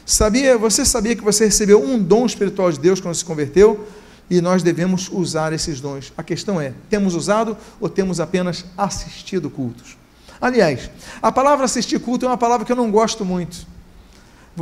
[0.09, 3.85] Sabia, você sabia que você recebeu um dom espiritual de Deus quando se converteu?
[4.29, 6.13] E nós devemos usar esses dons.
[6.17, 9.97] A questão é: temos usado ou temos apenas assistido cultos?
[10.39, 10.89] Aliás,
[11.21, 13.67] a palavra assistir culto é uma palavra que eu não gosto muito.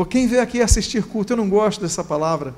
[0.09, 2.55] Quem veio aqui assistir culto, eu não gosto dessa palavra,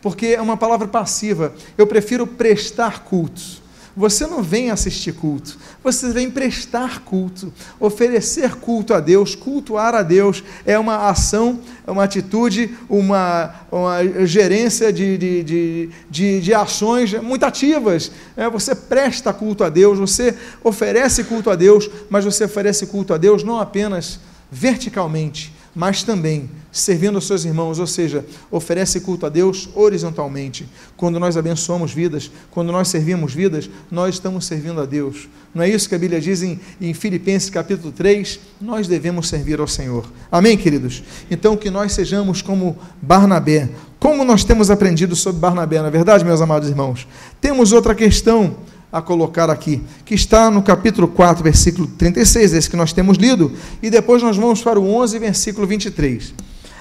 [0.00, 1.52] porque é uma palavra passiva.
[1.76, 3.57] Eu prefiro prestar cultos.
[3.98, 10.04] Você não vem assistir culto, você vem prestar culto, oferecer culto a Deus, cultuar a
[10.04, 16.54] Deus é uma ação, é uma atitude, uma, uma gerência de, de, de, de, de
[16.54, 18.12] ações muito ativas.
[18.36, 20.32] É, você presta culto a Deus, você
[20.62, 26.48] oferece culto a Deus, mas você oferece culto a Deus não apenas verticalmente, mas também
[26.80, 30.68] servindo aos seus irmãos, ou seja, oferece culto a Deus horizontalmente.
[30.96, 35.28] Quando nós abençoamos vidas, quando nós servimos vidas, nós estamos servindo a Deus.
[35.54, 38.38] Não é isso que a Bíblia diz em, em Filipenses capítulo 3?
[38.60, 40.04] Nós devemos servir ao Senhor.
[40.30, 41.02] Amém, queridos?
[41.30, 43.68] Então, que nós sejamos como Barnabé.
[43.98, 47.08] Como nós temos aprendido sobre Barnabé, na é verdade, meus amados irmãos?
[47.40, 48.56] Temos outra questão
[48.90, 53.52] a colocar aqui, que está no capítulo 4, versículo 36, esse que nós temos lido,
[53.82, 56.32] e depois nós vamos para o 11, versículo 23.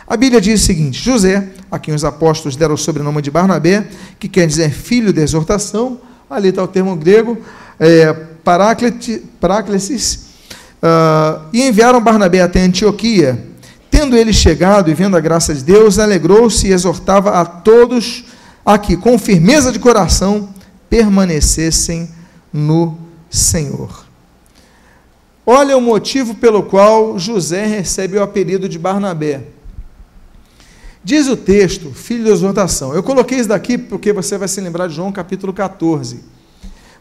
[0.07, 3.85] A Bíblia diz o seguinte: José, a quem os apóstolos deram o sobrenome de Barnabé,
[4.17, 7.37] que quer dizer filho de exortação, ali está o termo grego,
[7.77, 10.15] é, paráclesis,
[10.81, 13.45] uh, e enviaram Barnabé até Antioquia.
[13.91, 18.25] Tendo ele chegado e vendo a graça de Deus, alegrou-se e exortava a todos
[18.65, 20.49] a que, com firmeza de coração,
[20.89, 22.09] permanecessem
[22.53, 22.97] no
[23.29, 24.05] Senhor.
[25.45, 29.56] Olha o motivo pelo qual José recebe o apelido de Barnabé.
[31.07, 32.93] Diz o texto, filho de exortação.
[32.93, 36.19] Eu coloquei isso daqui porque você vai se lembrar de João capítulo 14.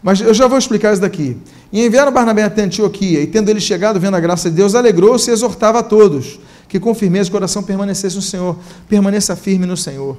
[0.01, 1.37] Mas eu já vou explicar isso daqui.
[1.73, 5.29] E enviaram Barnabé até Antioquia, e tendo ele chegado, vendo a graça de Deus, alegrou-se
[5.29, 6.39] e exortava a todos,
[6.69, 8.57] que com firmeza o coração permanecesse no Senhor,
[8.89, 10.17] permaneça firme no Senhor.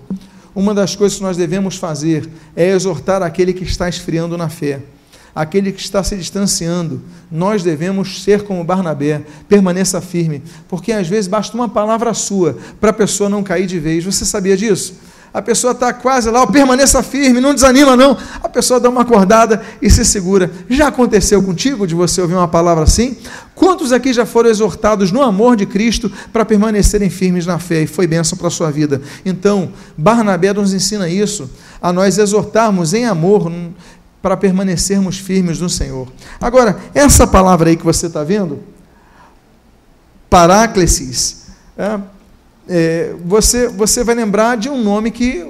[0.53, 4.81] Uma das coisas que nós devemos fazer é exortar aquele que está esfriando na fé
[5.37, 6.99] aquele que está se distanciando.
[7.31, 12.89] Nós devemos ser como Barnabé, permaneça firme, porque às vezes basta uma palavra sua para
[12.89, 14.03] a pessoa não cair de vez.
[14.03, 14.95] Você sabia disso?
[15.31, 18.17] A pessoa está quase lá, permaneça firme, não desanima não.
[18.41, 20.49] A pessoa dá uma acordada e se segura.
[20.67, 23.15] Já aconteceu contigo de você ouvir uma palavra assim?
[23.53, 27.87] Quantos aqui já foram exortados no amor de Cristo para permanecerem firmes na fé e
[27.87, 29.01] foi bênção para a sua vida?
[29.23, 31.47] Então, Barnabé nos ensina isso,
[31.81, 33.51] a nós exortarmos em amor,
[34.21, 36.07] para permanecermos firmes no Senhor.
[36.39, 38.59] Agora, essa palavra aí que você está vendo,
[40.29, 41.99] paráclesis, é,
[42.67, 45.45] é, você, você vai lembrar de um nome que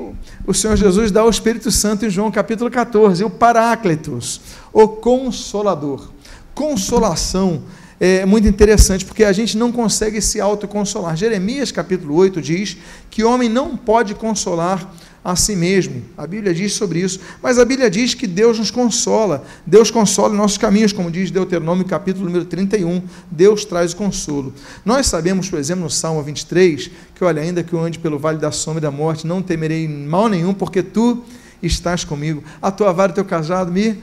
[0.45, 6.11] o Senhor Jesus dá ao Espírito Santo em João capítulo 14, o Paráclitos, o Consolador.
[6.53, 7.63] Consolação
[7.99, 11.15] é muito interessante, porque a gente não consegue se autoconsolar.
[11.17, 12.77] Jeremias capítulo 8 diz
[13.09, 14.93] que o homem não pode consolar
[15.27, 16.03] a si mesmo.
[16.17, 19.43] A Bíblia diz sobre isso, mas a Bíblia diz que Deus nos consola.
[19.65, 23.03] Deus consola nossos caminhos, como diz Deuteronômio capítulo número 31.
[23.29, 24.53] Deus traz o consolo.
[24.85, 28.37] Nós sabemos, por exemplo, no Salmo 23, que olha, ainda que eu ande pelo vale
[28.37, 31.21] da sombra e da morte, não temerei mal nenhum, porque tu
[31.61, 32.41] estás comigo.
[32.61, 34.01] A tua vara e teu casado me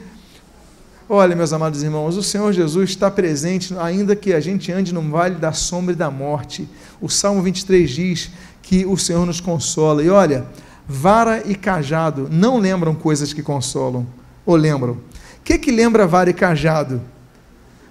[1.09, 5.01] Olha, meus amados irmãos, o Senhor Jesus está presente, ainda que a gente ande no
[5.01, 6.67] vale da sombra e da morte.
[7.01, 10.03] O Salmo 23 diz que o Senhor nos consola.
[10.03, 10.47] E olha,
[10.87, 14.05] Vara e cajado não lembram coisas que consolam,
[14.45, 14.93] ou lembram?
[14.93, 17.01] O que, que lembra vara e cajado?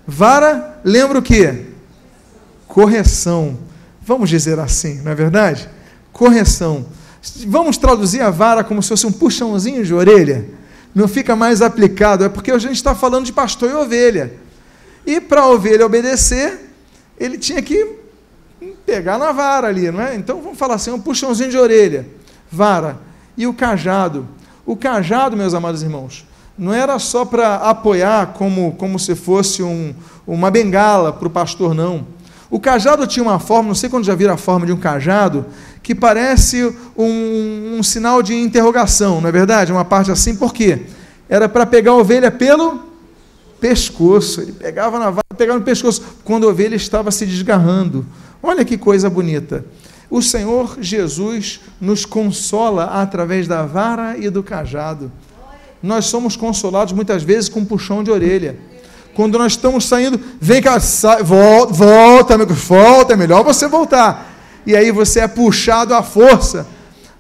[0.07, 1.67] Vara lembra o que?
[2.69, 3.59] Correção.
[4.03, 5.69] Vamos dizer assim, não é verdade?
[6.13, 6.87] Correção.
[7.47, 10.45] Vamos traduzir a vara como se fosse um puxãozinho de orelha?
[10.95, 14.33] Não fica mais aplicado, é porque a gente está falando de pastor e ovelha.
[15.07, 16.71] E para a ovelha obedecer,
[17.19, 17.97] ele tinha que
[18.87, 20.15] pegar na vara ali, não é?
[20.15, 22.07] Então vamos falar assim, um puxãozinho de orelha,
[22.55, 22.99] vara.
[23.37, 24.27] E o cajado.
[24.65, 29.95] O cajado, meus amados irmãos, não era só para apoiar como, como se fosse um,
[30.27, 32.07] uma bengala para o pastor, não.
[32.51, 35.45] O cajado tinha uma forma, não sei quando já viram a forma de um cajado,
[35.83, 39.73] que parece um, um sinal de interrogação, não é verdade?
[39.73, 40.83] Uma parte assim, por quê?
[41.29, 42.81] Era para pegar a ovelha pelo
[43.61, 44.41] pescoço.
[44.41, 48.07] Ele pegava na vara, pegava no pescoço, quando a ovelha estava se desgarrando.
[48.43, 49.65] Olha que coisa bonita.
[50.15, 55.11] O Senhor Jesus nos consola através da vara e do cajado.
[55.83, 58.57] Nós somos consolados muitas vezes com um puxão de orelha.
[59.13, 64.33] Quando nós estamos saindo, vem cá, sai, volta, volta, volta, é melhor você voltar.
[64.65, 66.65] E aí você é puxado à força.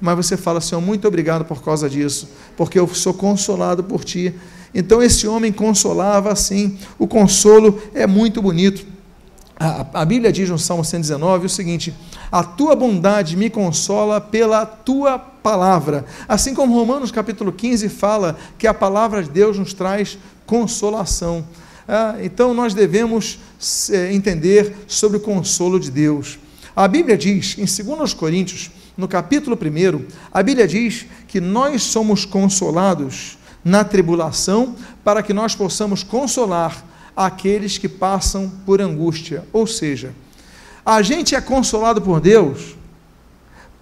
[0.00, 4.32] Mas você fala, Senhor, muito obrigado por causa disso, porque eu sou consolado por ti.
[4.72, 6.78] Então esse homem consolava assim.
[6.96, 8.86] O consolo é muito bonito.
[9.58, 11.94] A, a, Bíblia diz no Salmo 119 o seguinte:
[12.30, 16.04] A tua bondade me consola pela tua palavra.
[16.28, 21.46] Assim como Romanos capítulo 15 fala que a palavra de Deus nos traz consolação.
[21.86, 23.38] Ah, então nós devemos
[23.90, 26.38] é, entender sobre o consolo de Deus.
[26.74, 32.24] A Bíblia diz, em 2 Coríntios, no capítulo 1, a Bíblia diz que nós somos
[32.24, 36.84] consolados na tribulação para que nós possamos consolar
[37.16, 39.44] aqueles que passam por angústia.
[39.52, 40.12] Ou seja,
[40.84, 42.76] a gente é consolado por Deus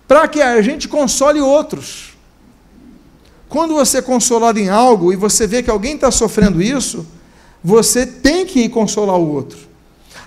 [0.07, 2.13] para que a gente console outros.
[3.49, 7.07] Quando você é consolado em algo e você vê que alguém está sofrendo isso,
[7.63, 9.59] você tem que ir consolar o outro.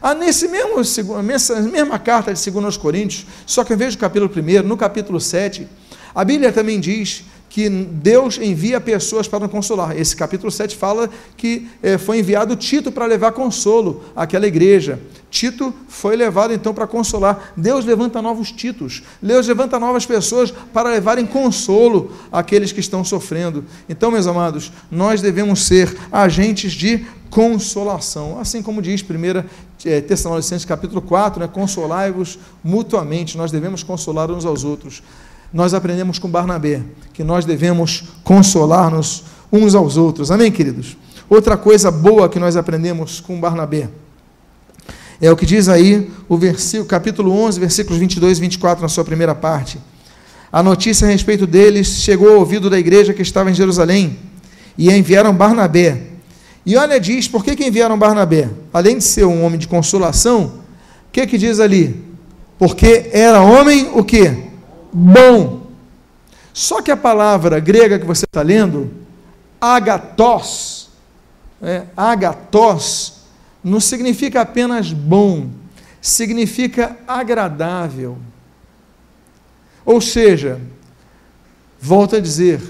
[0.01, 0.75] Ah, nesse mesmo,
[1.23, 5.19] nessa mesma carta de 2 Coríntios, só que em vez do capítulo 1, no capítulo
[5.19, 5.67] 7,
[6.13, 9.97] a Bíblia também diz que Deus envia pessoas para consolar.
[9.97, 14.99] Esse capítulo 7 fala que eh, foi enviado Tito para levar consolo àquela igreja.
[15.29, 17.53] Tito foi levado então para consolar.
[17.55, 19.03] Deus levanta novos Titos.
[19.21, 23.63] Deus levanta novas pessoas para levarem consolo àqueles que estão sofrendo.
[23.87, 28.39] Então, meus amados, nós devemos ser agentes de consolação.
[28.39, 29.43] Assim como diz 1
[29.85, 31.49] eh, Tessalonicenses capítulo 4, né?
[31.51, 33.37] consolai-vos mutuamente.
[33.37, 35.03] Nós devemos consolar uns aos outros
[35.53, 36.81] nós aprendemos com Barnabé
[37.13, 40.31] que nós devemos consolar-nos uns aos outros.
[40.31, 40.97] Amém, queridos?
[41.29, 43.89] Outra coisa boa que nós aprendemos com Barnabé
[45.21, 49.03] é o que diz aí o versículo, capítulo 11, versículos 22 e 24, na sua
[49.03, 49.79] primeira parte.
[50.51, 54.17] A notícia a respeito deles chegou ao ouvido da igreja que estava em Jerusalém
[54.77, 56.01] e enviaram Barnabé.
[56.65, 58.49] E olha, diz, por que, que enviaram Barnabé?
[58.73, 62.03] Além de ser um homem de consolação, o que que diz ali?
[62.57, 64.33] Porque era homem o quê?
[64.95, 65.67] Bom.
[66.53, 68.93] Só que a palavra grega que você está lendo,
[69.59, 70.89] agatos,
[71.61, 73.15] é, agatos,
[73.61, 75.49] não significa apenas bom,
[76.01, 78.17] significa agradável.
[79.85, 80.61] Ou seja,
[81.79, 82.61] volto a dizer,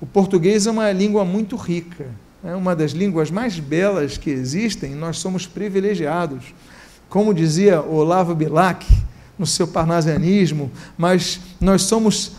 [0.00, 2.08] o português é uma língua muito rica,
[2.44, 6.54] é uma das línguas mais belas que existem, nós somos privilegiados.
[7.08, 8.86] Como dizia Olavo Bilac,
[9.40, 12.32] no seu parnasianismo, mas nós somos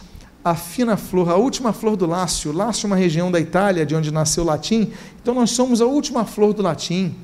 [0.46, 2.52] a fina flor, a última flor do Lácio.
[2.52, 5.86] Lácio é uma região da Itália, de onde nasceu o latim, então nós somos a
[5.86, 7.16] última flor do latim.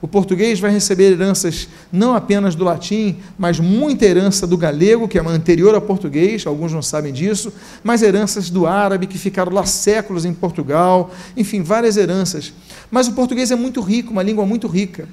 [0.00, 5.18] O português vai receber heranças não apenas do latim, mas muita herança do galego, que
[5.18, 7.52] é anterior ao português, alguns não sabem disso,
[7.84, 12.54] mas heranças do árabe, que ficaram lá séculos em Portugal, enfim, várias heranças.
[12.90, 15.06] Mas o português é muito rico, uma língua muito rica.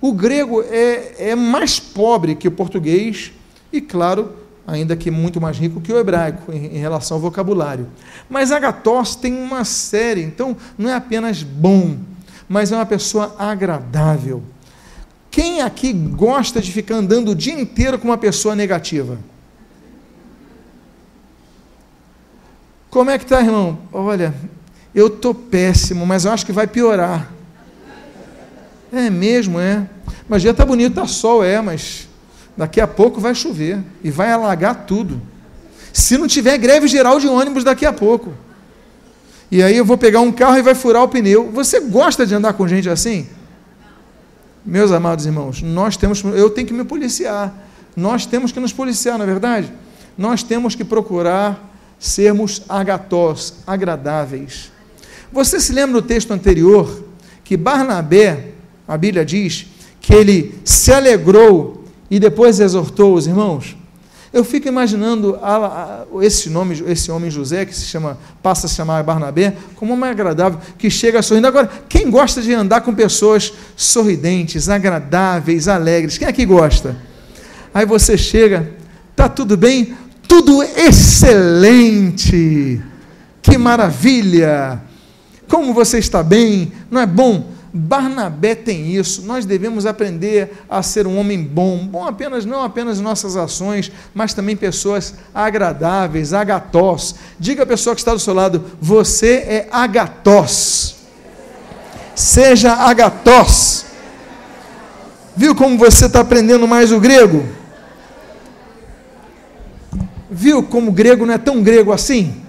[0.00, 3.32] O grego é, é mais pobre que o português,
[3.76, 4.32] e, claro,
[4.66, 7.86] ainda que muito mais rico que o hebraico em, relação ao vocabulário.
[8.28, 11.96] Mas Agatós tem uma série, então não é apenas bom,
[12.48, 14.42] mas é uma pessoa agradável.
[15.30, 19.18] Quem aqui gosta de ficar andando o dia inteiro com uma pessoa negativa?
[22.90, 23.78] Como é que está, irmão?
[23.92, 24.34] Olha,
[24.94, 27.30] eu estou péssimo, mas eu acho que vai piorar.
[28.90, 29.86] É mesmo, é.
[30.26, 32.08] Mas já está bonito, está sol, é, mas
[32.56, 35.20] Daqui a pouco vai chover e vai alagar tudo.
[35.92, 38.32] Se não tiver greve geral de ônibus daqui a pouco.
[39.50, 41.50] E aí eu vou pegar um carro e vai furar o pneu.
[41.52, 43.26] Você gosta de andar com gente assim?
[44.64, 47.54] Meus amados irmãos, nós temos, eu tenho que me policiar.
[47.94, 49.72] Nós temos que nos policiar, na é verdade.
[50.18, 54.72] Nós temos que procurar sermos agatós, agradáveis.
[55.32, 57.04] Você se lembra do texto anterior
[57.44, 58.52] que Barnabé,
[58.88, 59.66] a Bíblia diz,
[60.00, 63.76] que ele se alegrou e depois exortou os irmãos.
[64.32, 68.68] Eu fico imaginando a, a, esse nome, esse homem José, que se chama, passa a
[68.68, 71.46] se chamar Barnabé, como um homem agradável, que chega sorrindo.
[71.46, 76.18] Agora, quem gosta de andar com pessoas sorridentes, agradáveis, alegres?
[76.18, 76.96] Quem aqui gosta?
[77.72, 78.72] Aí você chega,
[79.14, 79.96] tá tudo bem?
[80.28, 82.26] Tudo excelente.
[83.40, 84.82] Que maravilha!
[85.48, 86.72] Como você está bem?
[86.90, 87.55] Não é bom?
[87.76, 89.22] Barnabé tem isso.
[89.22, 94.32] Nós devemos aprender a ser um homem bom, bom apenas não apenas nossas ações, mas
[94.32, 97.16] também pessoas agradáveis, agatós.
[97.38, 100.96] Diga à pessoa que está do seu lado: você é agatós.
[102.14, 103.84] Seja agatós.
[105.36, 107.44] Viu como você está aprendendo mais o grego?
[110.30, 112.42] Viu como o grego não é tão grego assim?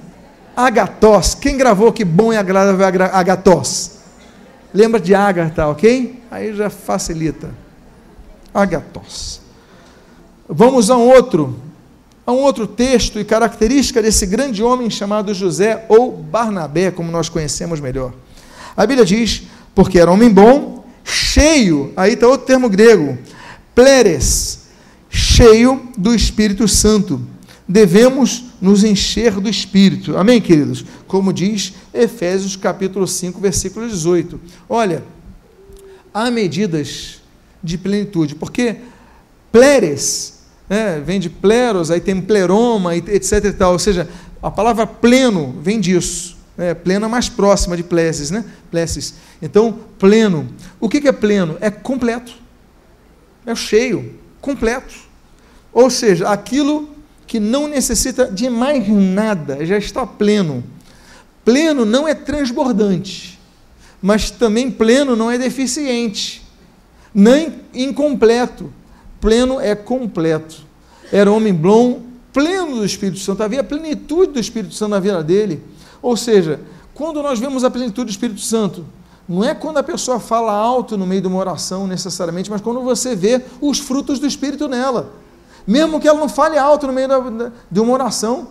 [0.56, 1.36] Agatós.
[1.36, 3.97] Quem gravou que bom e agradável é agatós?
[4.78, 6.22] Lembra de Agatha, ok?
[6.30, 7.50] Aí já facilita.
[8.54, 9.42] Agatos.
[10.48, 11.60] Vamos a um outro,
[12.24, 17.28] a um outro texto e característica desse grande homem chamado José ou Barnabé, como nós
[17.28, 18.14] conhecemos melhor.
[18.76, 23.18] A Bíblia diz: porque era homem bom, cheio, aí está outro termo grego,
[23.74, 24.68] pleres,
[25.10, 27.20] cheio do Espírito Santo.
[27.68, 30.18] Devemos nos encher do Espírito.
[30.18, 30.84] Amém, queridos?
[31.08, 34.40] Como diz Efésios capítulo 5, versículo 18.
[34.68, 35.04] Olha,
[36.14, 37.22] há medidas
[37.64, 38.78] de plenitude, porque
[39.52, 40.40] pleres,
[40.70, 44.10] né, vem de pleros, aí tem pleroma, etc e tal, ou seja,
[44.42, 49.16] a palavra pleno vem disso, né, plena mais próxima de pleses, né, pleses.
[49.42, 50.48] Então, pleno.
[50.80, 51.58] O que é pleno?
[51.60, 52.34] É completo,
[53.46, 54.96] é cheio, completo.
[55.72, 56.97] Ou seja, aquilo
[57.28, 60.64] que não necessita de mais nada, já está pleno.
[61.44, 63.38] Pleno não é transbordante,
[64.02, 66.42] mas também pleno não é deficiente,
[67.14, 68.72] nem incompleto.
[69.20, 70.66] Pleno é completo.
[71.12, 72.02] Era homem bom,
[72.32, 75.62] pleno do Espírito Santo, havia plenitude do Espírito Santo na vida dele.
[76.02, 76.62] Ou seja,
[76.94, 78.86] quando nós vemos a plenitude do Espírito Santo,
[79.28, 82.82] não é quando a pessoa fala alto no meio de uma oração necessariamente, mas quando
[82.82, 85.12] você vê os frutos do Espírito nela
[85.68, 88.48] mesmo que ela não fale alto no meio da, de uma oração.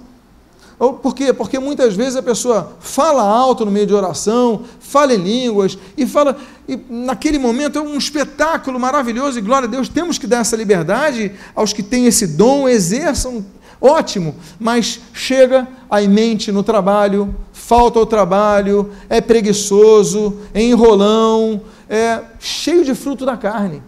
[0.78, 1.32] Por quê?
[1.32, 6.04] Porque muitas vezes a pessoa fala alto no meio de oração, fala em línguas, e
[6.06, 6.36] fala,
[6.68, 10.54] e naquele momento é um espetáculo maravilhoso, e glória a Deus, temos que dar essa
[10.54, 13.42] liberdade aos que têm esse dom, exerçam,
[13.80, 22.20] ótimo, mas chega a mente no trabalho, falta ao trabalho, é preguiçoso, é enrolão, é
[22.38, 23.82] cheio de fruto da carne,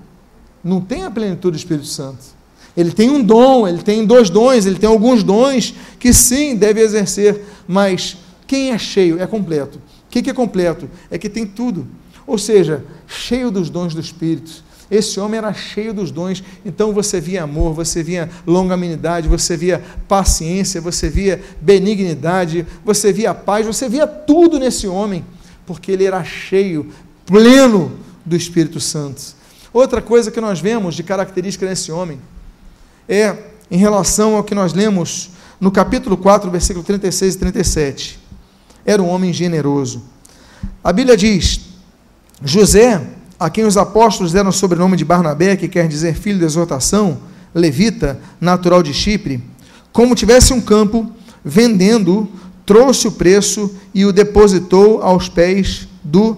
[0.64, 2.37] não tem a plenitude do Espírito Santo.
[2.78, 6.80] Ele tem um dom, ele tem dois dons, ele tem alguns dons que sim deve
[6.80, 8.16] exercer, mas
[8.46, 9.78] quem é cheio é completo.
[9.78, 10.88] O que é completo?
[11.10, 11.88] É que tem tudo.
[12.24, 14.62] Ou seja, cheio dos dons do Espírito.
[14.88, 19.82] Esse homem era cheio dos dons, então você via amor, você via longanimidade, você via
[20.06, 25.24] paciência, você via benignidade, você via paz, você via tudo nesse homem,
[25.66, 26.86] porque ele era cheio,
[27.26, 27.90] pleno
[28.24, 29.20] do Espírito Santo.
[29.72, 32.20] Outra coisa que nós vemos de característica nesse homem,
[33.08, 33.36] é
[33.70, 35.30] em relação ao que nós lemos
[35.60, 38.18] no capítulo 4, versículo 36 e 37.
[38.84, 40.02] Era um homem generoso.
[40.82, 41.60] A Bíblia diz:
[42.42, 43.00] José,
[43.38, 47.18] a quem os apóstolos deram o sobrenome de Barnabé, que quer dizer filho de exortação,
[47.54, 49.42] levita, natural de Chipre,
[49.92, 51.10] como tivesse um campo,
[51.44, 52.28] vendendo,
[52.64, 56.36] trouxe o preço e o depositou aos pés do,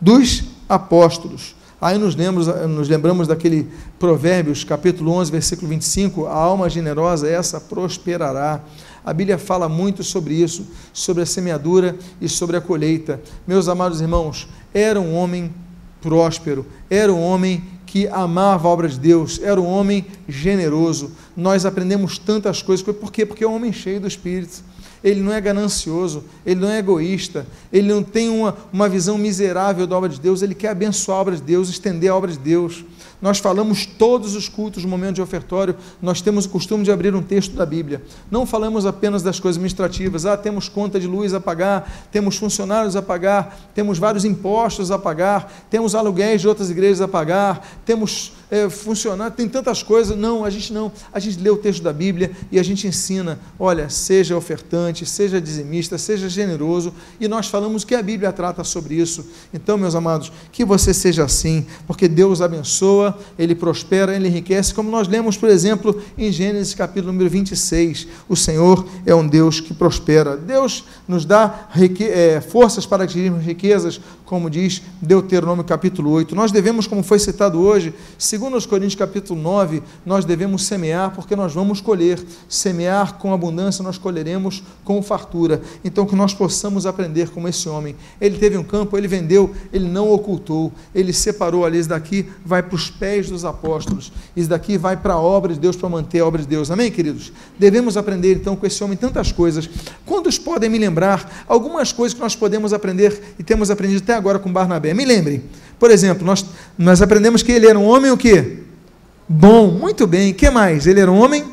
[0.00, 1.54] dos apóstolos.
[1.80, 3.68] Aí nos lembramos, nos lembramos daquele
[4.00, 8.60] Provérbios, capítulo 11, versículo 25: a alma generosa, essa prosperará.
[9.04, 13.20] A Bíblia fala muito sobre isso, sobre a semeadura e sobre a colheita.
[13.46, 15.54] Meus amados irmãos, era um homem
[16.02, 21.12] próspero, era um homem que amava a obra de Deus, era um homem generoso.
[21.36, 23.24] Nós aprendemos tantas coisas, por quê?
[23.24, 24.64] Porque é um homem cheio do Espírito
[25.02, 29.86] ele não é ganancioso, ele não é egoísta, ele não tem uma, uma visão miserável
[29.86, 32.38] da obra de Deus, ele quer abençoar a obra de Deus, estender a obra de
[32.38, 32.84] Deus.
[33.20, 37.14] Nós falamos todos os cultos no momento de ofertório, nós temos o costume de abrir
[37.16, 38.00] um texto da Bíblia.
[38.30, 42.94] Não falamos apenas das coisas administrativas, ah, temos conta de luz a pagar, temos funcionários
[42.94, 48.32] a pagar, temos vários impostos a pagar, temos aluguéis de outras igrejas a pagar, temos
[48.50, 50.16] é, funcionários, tem tantas coisas.
[50.16, 50.90] Não, a gente não.
[51.12, 55.40] A gente lê o texto da Bíblia e a gente ensina, olha, seja ofertante, seja
[55.40, 59.26] dizimista, seja generoso, e nós falamos que a Bíblia trata sobre isso.
[59.52, 64.90] Então, meus amados, que você seja assim, porque Deus abençoa ele prospera, ele enriquece, como
[64.90, 68.08] nós lemos, por exemplo, em Gênesis capítulo número 26.
[68.28, 70.36] O Senhor é um Deus que prospera.
[70.36, 71.68] Deus nos dá
[72.00, 76.34] é, forças para adquirirmos riquezas, como diz Deuteronômio capítulo 8.
[76.34, 77.94] Nós devemos, como foi citado hoje,
[78.38, 82.24] Segundo os Coríntios capítulo 9, nós devemos semear porque nós vamos colher.
[82.48, 85.60] Semear com abundância, nós colheremos com fartura.
[85.84, 87.96] Então que nós possamos aprender como esse homem.
[88.20, 92.62] Ele teve um campo, ele vendeu, ele não ocultou, ele separou ali, isso daqui vai
[92.62, 94.12] para os pés dos apóstolos.
[94.36, 96.70] Isso daqui vai para a obra de Deus, para manter a obra de Deus.
[96.70, 97.32] Amém, queridos?
[97.58, 99.68] Devemos aprender então com esse homem tantas coisas.
[100.06, 104.38] Quantos podem me lembrar algumas coisas que nós podemos aprender e temos aprendido até agora
[104.38, 104.94] com Barnabé?
[104.94, 105.42] Me lembrem.
[105.78, 106.44] Por exemplo, nós,
[106.76, 108.58] nós aprendemos que ele era um homem o quê?
[109.28, 110.32] Bom, muito bem.
[110.32, 110.86] Que mais?
[110.86, 111.44] Ele era um homem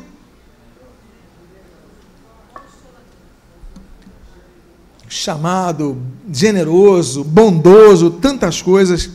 [5.08, 5.98] chamado,
[6.30, 9.10] generoso, bondoso, tantas coisas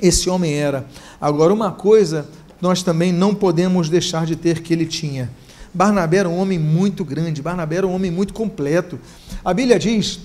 [0.00, 0.86] esse homem era.
[1.20, 2.28] Agora, uma coisa
[2.60, 5.30] nós também não podemos deixar de ter que ele tinha.
[5.72, 8.98] Barnabé era um homem muito grande, Barnabé era um homem muito completo.
[9.44, 10.20] A Bíblia diz,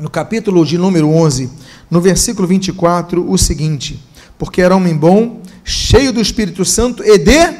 [0.00, 1.50] no capítulo de número 11,
[1.90, 4.02] no versículo 24, o seguinte:
[4.38, 7.54] Porque era homem bom, cheio do Espírito Santo e de,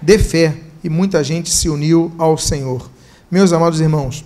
[0.00, 2.90] de fé, e muita gente se uniu ao Senhor.
[3.30, 4.24] Meus amados irmãos,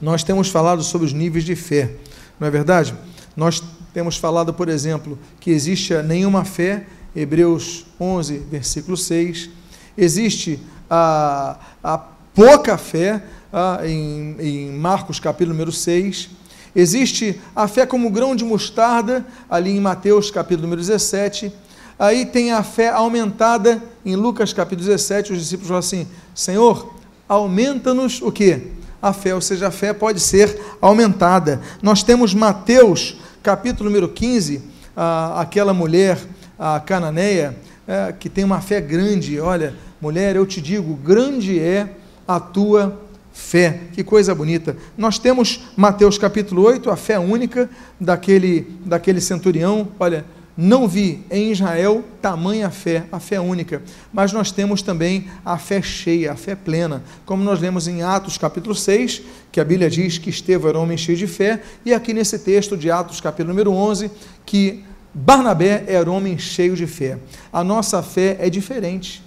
[0.00, 1.92] nós temos falado sobre os níveis de fé,
[2.38, 2.94] não é verdade?
[3.36, 3.62] Nós
[3.92, 9.50] temos falado, por exemplo, que existe nenhuma fé, Hebreus 11, versículo 6.
[9.96, 11.98] Existe a, a
[12.34, 13.22] pouca fé,
[13.52, 16.30] a, em, Marcos capítulo número 6.
[16.74, 21.52] Existe a fé como grão de mostarda, ali em Mateus capítulo número 17.
[21.98, 26.94] Aí tem a fé aumentada, em Lucas capítulo 17, os discípulos falam assim: Senhor,
[27.28, 28.68] aumenta-nos o que?
[29.02, 31.60] A fé, ou seja, a fé pode ser aumentada.
[31.82, 34.62] Nós temos Mateus capítulo número 15,
[34.96, 36.18] ah, aquela mulher,
[36.58, 37.56] a cananeia,
[37.88, 39.40] é, que tem uma fé grande.
[39.40, 41.88] Olha, mulher, eu te digo, grande é
[42.34, 42.96] a tua
[43.32, 43.80] fé.
[43.92, 44.76] Que coisa bonita.
[44.96, 47.68] Nós temos Mateus capítulo 8, a fé única
[47.98, 49.88] daquele, daquele centurião.
[49.98, 50.24] Olha,
[50.56, 55.82] não vi em Israel tamanha fé, a fé única, mas nós temos também a fé
[55.82, 60.18] cheia, a fé plena, como nós lemos em Atos capítulo 6, que a Bíblia diz
[60.18, 63.48] que Estevão era um homem cheio de fé, e aqui nesse texto de Atos capítulo
[63.48, 64.08] número 11,
[64.46, 67.18] que Barnabé era um homem cheio de fé.
[67.52, 69.20] A nossa fé é diferente.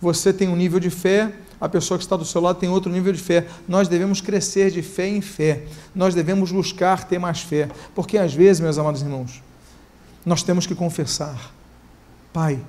[0.00, 1.30] Você tem um nível de fé,
[1.60, 3.46] a pessoa que está do seu lado tem outro nível de fé.
[3.66, 5.62] Nós devemos crescer de fé em fé.
[5.94, 7.68] Nós devemos buscar ter mais fé.
[7.94, 9.42] Porque às vezes, meus amados irmãos,
[10.24, 11.52] nós temos que confessar:
[12.32, 12.60] Pai,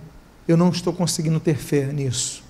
[0.48, 2.44] eu não estou conseguindo ter fé nisso.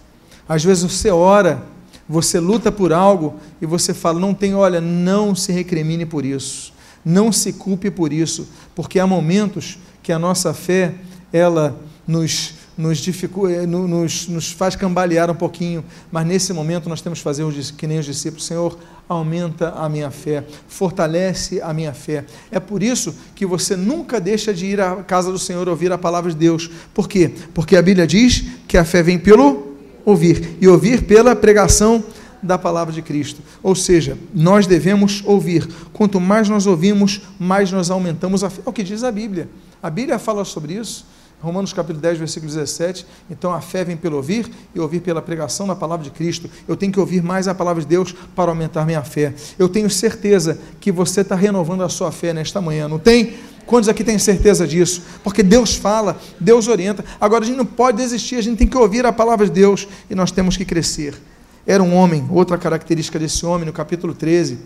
[0.48, 1.62] Às vezes você ora,
[2.08, 6.74] você luta por algo e você fala: Não tem, olha, não se recrimine por isso.
[7.04, 10.96] Não se culpe por isso, porque há momentos que a nossa fé,
[11.32, 17.20] ela nos nos, dificulta, nos, nos faz cambalear um pouquinho, mas nesse momento nós temos
[17.20, 17.46] que fazer
[17.78, 22.24] que nem os discípulos, Senhor, aumenta a minha fé, fortalece a minha fé.
[22.50, 25.98] É por isso que você nunca deixa de ir à casa do Senhor ouvir a
[25.98, 26.72] palavra de Deus.
[26.94, 27.30] Por quê?
[27.54, 29.76] Porque a Bíblia diz que a fé vem pelo
[30.06, 32.02] ouvir, e ouvir pela pregação
[32.42, 33.42] da palavra de Cristo.
[33.62, 35.68] Ou seja, nós devemos ouvir.
[35.92, 38.62] Quanto mais nós ouvimos, mais nós aumentamos a fé.
[38.66, 39.50] É o que diz a Bíblia.
[39.84, 41.06] A Bíblia fala sobre isso.
[41.42, 43.06] Romanos capítulo 10, versículo 17.
[43.30, 46.50] Então a fé vem pelo ouvir e ouvir pela pregação da palavra de Cristo.
[46.68, 49.34] Eu tenho que ouvir mais a palavra de Deus para aumentar minha fé.
[49.58, 53.36] Eu tenho certeza que você está renovando a sua fé nesta manhã, não tem?
[53.66, 55.04] Quantos aqui têm certeza disso?
[55.24, 57.06] Porque Deus fala, Deus orienta.
[57.22, 59.88] Agora a gente não pode desistir, a gente tem que ouvir a palavra de Deus
[60.10, 61.14] e nós temos que crescer.
[61.66, 64.58] Era um homem, outra característica desse homem, no capítulo 13,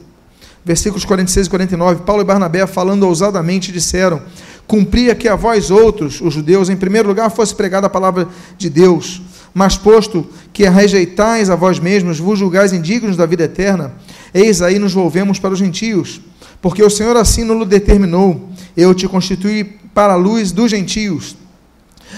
[0.66, 4.22] versículos 46 e 49, Paulo e Barnabé, falando ousadamente, disseram:
[4.66, 8.70] Cumpria que a vós outros, os judeus, em primeiro lugar fosse pregada a palavra de
[8.70, 9.22] Deus,
[9.53, 13.93] mas posto que a rejeitais a vós mesmos, vos julgais indignos da vida eterna,
[14.34, 16.22] eis aí nos volvemos para os gentios,
[16.61, 21.36] porque o Senhor assim nos determinou: Eu te constituí para a luz dos gentios,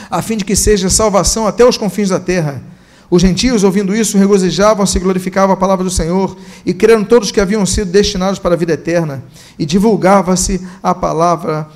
[0.09, 2.61] a fim de que seja salvação até os confins da terra.
[3.09, 6.35] Os gentios, ouvindo isso, regozijavam-se e glorificavam a palavra do Senhor,
[6.65, 9.23] e creram todos que haviam sido destinados para a vida eterna,
[9.57, 11.67] e divulgava-se a palavra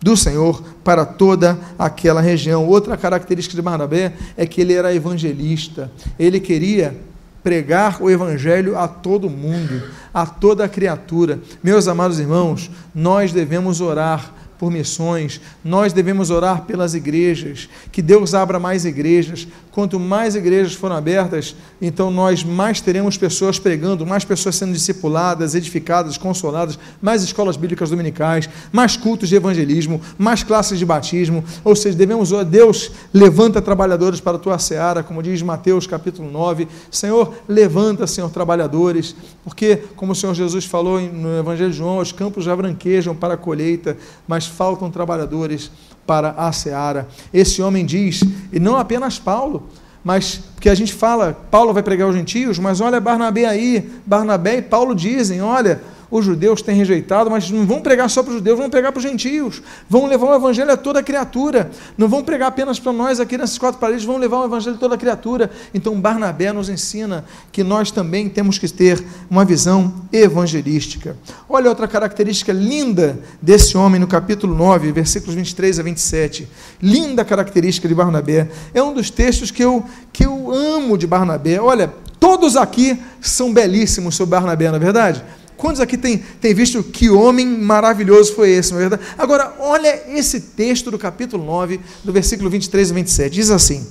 [0.00, 2.66] do Senhor para toda aquela região.
[2.66, 5.90] Outra característica de Barnabé é que ele era evangelista.
[6.18, 6.94] Ele queria
[7.42, 9.82] pregar o evangelho a todo mundo,
[10.12, 11.40] a toda criatura.
[11.62, 18.34] Meus amados irmãos, nós devemos orar por missões, nós devemos orar pelas igrejas, que Deus
[18.34, 19.46] abra mais igrejas.
[19.70, 25.56] Quanto mais igrejas foram abertas, então nós mais teremos pessoas pregando, mais pessoas sendo discipuladas,
[25.56, 31.44] edificadas, consoladas, mais escolas bíblicas dominicais, mais cultos de evangelismo, mais classes de batismo.
[31.64, 36.30] Ou seja, devemos orar, Deus levanta trabalhadores para a tua seara, como diz Mateus capítulo
[36.30, 36.68] 9.
[36.90, 42.12] Senhor, levanta, Senhor, trabalhadores, porque, como o Senhor Jesus falou no Evangelho de João, os
[42.12, 43.96] campos já branquejam para a colheita,
[44.26, 45.70] mas mas faltam trabalhadores
[46.06, 47.08] para a seara.
[47.32, 48.20] Esse homem diz,
[48.52, 49.68] e não apenas Paulo,
[50.02, 54.58] mas porque a gente fala, Paulo vai pregar aos gentios, mas olha Barnabé aí, Barnabé
[54.58, 55.80] e Paulo dizem, olha,
[56.10, 58.98] os judeus têm rejeitado, mas não vão pregar só para os judeus, vão pregar para
[58.98, 63.20] os gentios, vão levar o evangelho a toda criatura, não vão pregar apenas para nós
[63.20, 65.50] aqui nessas quatro paredes, vão levar o evangelho a toda criatura.
[65.72, 71.16] Então Barnabé nos ensina que nós também temos que ter uma visão evangelística.
[71.48, 76.48] Olha outra característica linda desse homem no capítulo 9, versículos 23 a 27.
[76.82, 78.48] Linda característica de Barnabé.
[78.72, 81.60] É um dos textos que eu, que eu amo de Barnabé.
[81.60, 85.24] Olha, todos aqui são belíssimos sobre Barnabé, não é verdade?
[85.56, 89.02] Quantos aqui têm tem visto que homem maravilhoso foi esse, não é verdade?
[89.16, 93.34] Agora, olha esse texto do capítulo 9, do versículo 23 e 27.
[93.34, 93.86] Diz assim: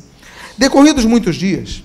[0.58, 1.84] Decorridos muitos dias,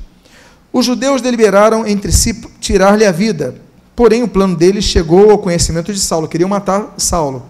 [0.72, 3.60] os judeus deliberaram entre si tirar-lhe a vida.
[3.94, 7.44] Porém, o plano deles chegou ao conhecimento de Saulo, queriam matar Saulo.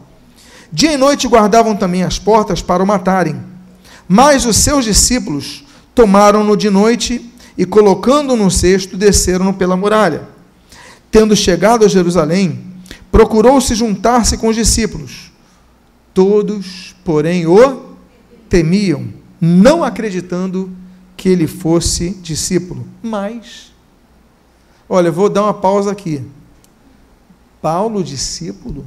[0.73, 3.39] Dia e noite guardavam também as portas para o matarem.
[4.07, 5.65] Mas os seus discípulos
[5.95, 10.38] tomaram-no de noite e, colocando-o no cesto, desceram-no pela muralha.
[11.11, 12.65] Tendo chegado a Jerusalém,
[13.11, 15.33] procurou se juntar-se com os discípulos.
[16.13, 17.97] Todos, porém, o
[18.49, 20.71] temiam, não acreditando
[21.17, 22.87] que ele fosse discípulo.
[23.03, 23.73] Mas,
[24.89, 26.25] olha, vou dar uma pausa aqui.
[27.61, 28.87] Paulo, discípulo,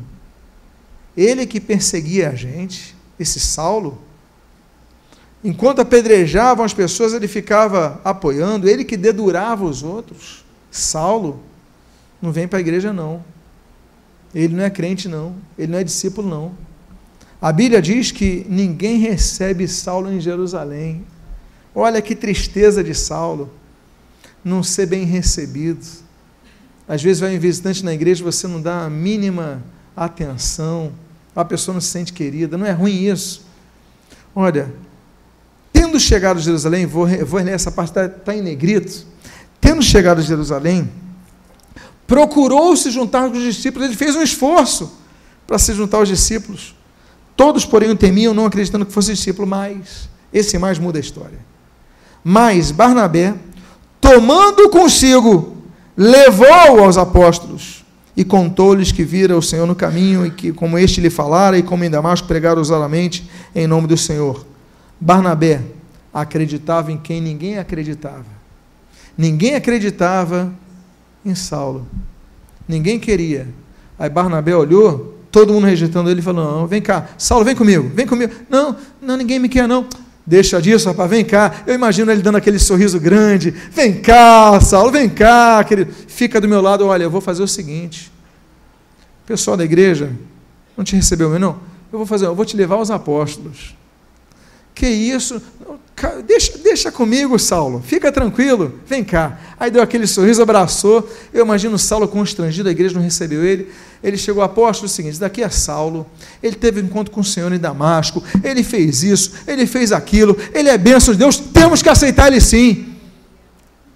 [1.15, 4.01] ele que perseguia a gente, esse Saulo,
[5.43, 10.45] enquanto apedrejavam as pessoas, ele ficava apoiando, ele que dedurava os outros.
[10.69, 11.41] Saulo,
[12.22, 13.24] não vem para a igreja, não.
[14.34, 15.36] Ele não é crente, não.
[15.57, 16.53] Ele não é discípulo, não.
[17.41, 21.03] A Bíblia diz que ninguém recebe Saulo em Jerusalém.
[21.74, 23.51] Olha que tristeza de Saulo
[24.43, 25.86] não ser bem recebido.
[26.88, 29.63] Às vezes vai um visitante na igreja, você não dá a mínima
[29.95, 30.91] atenção,
[31.36, 32.57] a pessoa não se sente querida.
[32.57, 33.45] Não é ruim isso.
[34.36, 34.72] Olha,
[35.74, 39.05] tendo chegado a Jerusalém, vou, vou ler essa parte, está tá em negrito.
[39.59, 40.91] Tendo chegado a Jerusalém,
[42.12, 44.99] procurou se juntar com os discípulos, ele fez um esforço
[45.47, 46.76] para se juntar aos discípulos.
[47.38, 51.39] Todos, porém, o temiam, não acreditando que fosse discípulo, mas esse mais muda a história.
[52.22, 53.34] Mas Barnabé,
[54.01, 55.55] tomando consigo,
[55.95, 57.86] levou aos apóstolos
[58.16, 61.64] e contou-lhes que vira o Senhor no caminho e que, como este lhe falara e
[61.64, 64.45] como em Damasco pregara ousadamente em nome do Senhor.
[64.99, 65.62] Barnabé
[66.14, 68.26] acreditava em quem ninguém acreditava.
[69.18, 70.51] Ninguém acreditava
[71.26, 71.88] em Saulo.
[72.67, 73.47] Ninguém queria.
[73.97, 78.07] Aí Barnabé olhou, todo mundo rejeitando ele, falou: Não, vem cá, Saulo, vem comigo, vem
[78.07, 78.34] comigo.
[78.49, 79.86] Não, não, ninguém me quer, não.
[80.26, 81.63] Deixa disso, rapaz, vem cá.
[81.65, 83.51] Eu imagino ele dando aquele sorriso grande.
[83.51, 85.91] Vem cá, Saulo, vem cá, querido.
[86.07, 88.11] Fica do meu lado, olha, eu vou fazer o seguinte.
[89.26, 90.11] pessoal da igreja,
[90.78, 91.57] não te recebeu, não?
[91.91, 93.76] Eu vou fazer, eu vou te levar aos apóstolos.
[94.74, 95.41] Que isso?
[96.26, 97.82] Deixa, deixa comigo, Saulo.
[97.86, 98.80] Fica tranquilo.
[98.88, 99.39] Vem cá.
[99.59, 101.07] Aí deu aquele sorriso, abraçou.
[101.32, 103.69] Eu imagino Saulo constrangido, a igreja não recebeu ele.
[104.03, 106.07] Ele chegou apóstolo o seguinte: daqui é Saulo.
[106.41, 108.24] Ele teve um encontro com o Senhor em Damasco.
[108.43, 110.36] Ele fez isso, ele fez aquilo.
[110.53, 111.38] Ele é bênção de Deus.
[111.38, 112.95] Temos que aceitar ele sim.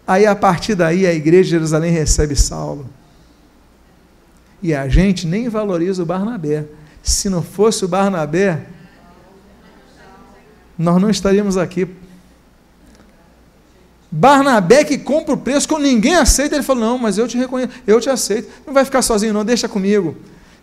[0.08, 2.88] Aí a partir daí a igreja de Jerusalém recebe Saulo.
[4.62, 6.66] E a gente nem valoriza o Barnabé.
[7.02, 8.68] Se não fosse o Barnabé,
[10.78, 11.88] nós não estaríamos aqui.
[14.12, 17.74] Barnabé que compra o preço quando ninguém aceita, ele falou: Não, mas eu te reconheço,
[17.86, 18.50] eu te aceito.
[18.66, 20.16] Não vai ficar sozinho, não, deixa comigo.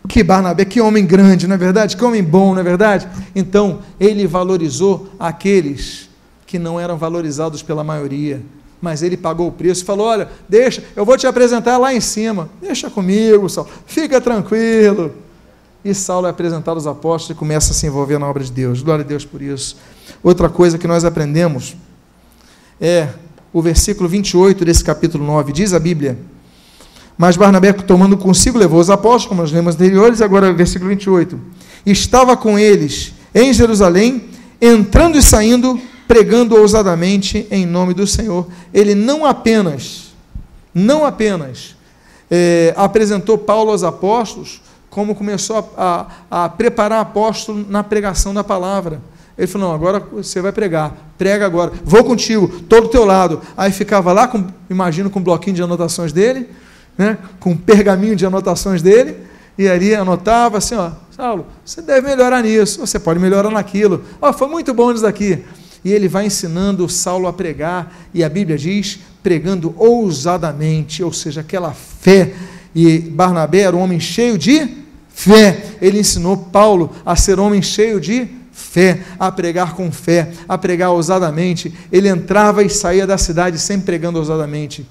[0.09, 1.97] Que Barnabé, que homem grande, não é verdade?
[1.97, 3.07] Que homem bom, não é verdade?
[3.37, 6.09] Então, ele valorizou aqueles
[6.47, 8.43] que não eram valorizados pela maioria.
[8.81, 12.01] Mas ele pagou o preço e falou: Olha, deixa, eu vou te apresentar lá em
[12.01, 12.49] cima.
[12.61, 13.71] Deixa comigo, Saulo.
[13.87, 15.15] Fica tranquilo.
[15.85, 18.83] E Saulo é apresentado aos apóstolos e começa a se envolver na obra de Deus.
[18.83, 19.77] Glória a Deus por isso.
[20.23, 21.77] Outra coisa que nós aprendemos
[22.81, 23.09] é
[23.53, 25.53] o versículo 28 desse capítulo 9.
[25.53, 26.17] Diz a Bíblia:
[27.19, 31.39] Mas Barnabé, tomando consigo, levou os apóstolos, como nós lemos anteriores, agora versículo 28.
[31.85, 34.29] Estava com eles em Jerusalém,
[34.61, 38.47] entrando e saindo, pregando ousadamente em nome do Senhor.
[38.73, 40.13] Ele não apenas,
[40.73, 41.75] não apenas
[42.31, 44.63] é, apresentou Paulo aos apóstolos,
[44.93, 49.01] como começou a, a, a preparar apóstolo na pregação da palavra.
[49.39, 53.41] Ele falou: Não, agora você vai pregar, prega agora, vou contigo, todo do teu lado.
[53.57, 56.47] Aí ficava lá, com, imagino, com um bloquinho de anotações dele,
[56.97, 59.17] né, com um pergaminho de anotações dele,
[59.57, 64.05] e ali anotava assim: Ó, Saulo, você deve melhorar nisso, você pode melhorar naquilo.
[64.21, 65.43] Ó, foi muito bom isso daqui.
[65.83, 71.41] E ele vai ensinando Saulo a pregar, e a Bíblia diz: pregando ousadamente, ou seja,
[71.41, 72.35] aquela fé.
[72.75, 74.82] E Barnabé era um homem cheio de
[75.15, 75.77] fé.
[75.81, 80.91] ele ensinou Paulo a ser homem cheio de fé, a pregar com fé, a pregar
[80.91, 81.73] ousadamente.
[81.91, 84.87] Ele entrava e saía da cidade sempre pregando ousadamente.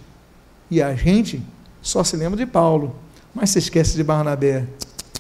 [0.70, 1.42] E a gente
[1.82, 2.96] só se lembra de Paulo,
[3.34, 4.66] mas se esquece de Barnabé.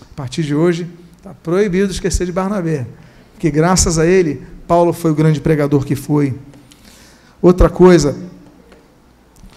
[0.01, 0.87] A partir de hoje,
[1.17, 2.85] está proibido esquecer de Barnabé,
[3.33, 6.35] porque graças a ele, Paulo foi o grande pregador que foi.
[7.41, 8.15] Outra coisa,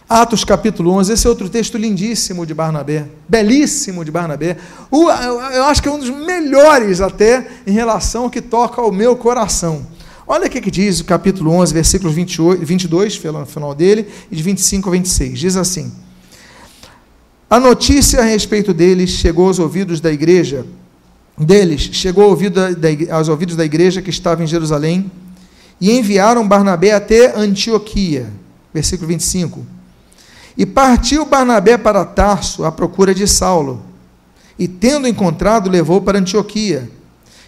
[0.09, 4.59] Atos capítulo 11, esse é outro texto lindíssimo de Barnabé, belíssimo de Barnabé.
[4.93, 9.17] eu acho que é um dos melhores até em relação ao que toca ao meu
[9.17, 9.87] coração.
[10.27, 14.37] Olha o que, que diz o capítulo 11, versículos 28, 22, no final dele, e
[14.37, 15.39] de 25 a 26.
[15.39, 15.91] Diz assim:
[17.49, 20.67] A notícia a respeito deles chegou aos ouvidos da igreja,
[21.37, 22.25] deles chegou
[23.11, 25.11] aos ouvidos da igreja que estava em Jerusalém,
[25.81, 28.31] e enviaram Barnabé até Antioquia.
[28.73, 29.74] Versículo 25
[30.57, 33.83] e partiu Barnabé para Tarso à procura de Saulo.
[34.59, 36.89] E tendo encontrado, levou para Antioquia.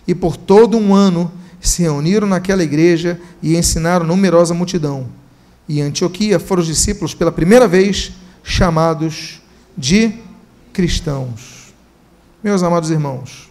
[0.06, 1.30] E por todo um ano
[1.60, 5.08] se reuniram naquela igreja e ensinaram numerosa multidão.
[5.68, 9.40] E em Antioquia foram os discípulos pela primeira vez chamados
[9.76, 10.12] de
[10.72, 11.74] cristãos.
[12.42, 13.50] Meus amados irmãos,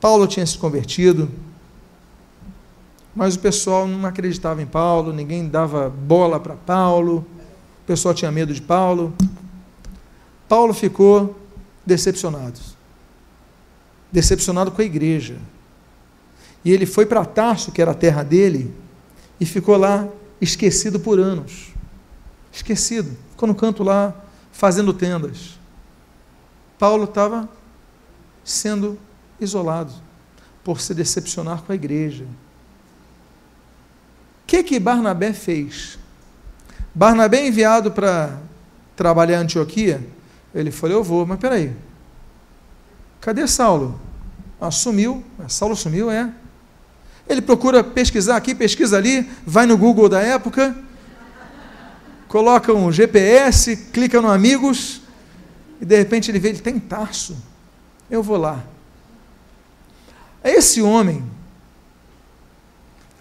[0.00, 1.28] Paulo tinha se convertido,
[3.14, 7.24] mas o pessoal não acreditava em Paulo, ninguém dava bola para Paulo
[7.82, 9.12] o pessoal tinha medo de Paulo.
[10.48, 11.36] Paulo ficou
[11.84, 12.60] decepcionado.
[14.10, 15.36] Decepcionado com a igreja.
[16.64, 18.72] E ele foi para Tarso, que era a terra dele,
[19.40, 20.08] e ficou lá
[20.40, 21.70] esquecido por anos.
[22.52, 23.16] Esquecido.
[23.30, 24.14] Ficou no canto lá,
[24.52, 25.58] fazendo tendas.
[26.78, 27.48] Paulo estava
[28.44, 28.96] sendo
[29.40, 29.92] isolado
[30.62, 32.24] por se decepcionar com a igreja.
[32.24, 32.28] O
[34.46, 35.98] que que Barnabé fez?
[36.94, 38.38] Barnabé é enviado para
[38.94, 40.06] trabalhar em Antioquia,
[40.54, 41.72] ele falou, eu vou, mas peraí,
[43.20, 44.00] cadê Saulo?
[44.60, 46.30] Assumiu, ah, Saulo sumiu, é.
[47.28, 50.76] Ele procura pesquisar aqui, pesquisa ali, vai no Google da época,
[52.28, 55.00] coloca um GPS, clica no Amigos,
[55.80, 57.36] e de repente ele vê, ele tem Tarso.
[58.10, 58.62] Eu vou lá.
[60.44, 61.24] Esse homem,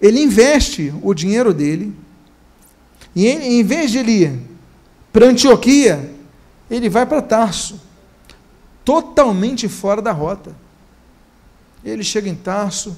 [0.01, 1.95] ele investe o dinheiro dele,
[3.16, 4.39] e em, em vez de ele ir
[5.12, 6.12] para Antioquia,
[6.70, 7.82] ele vai para Tarso,
[8.86, 10.55] totalmente fora da rota.
[11.84, 12.97] Ele chega em Tarso.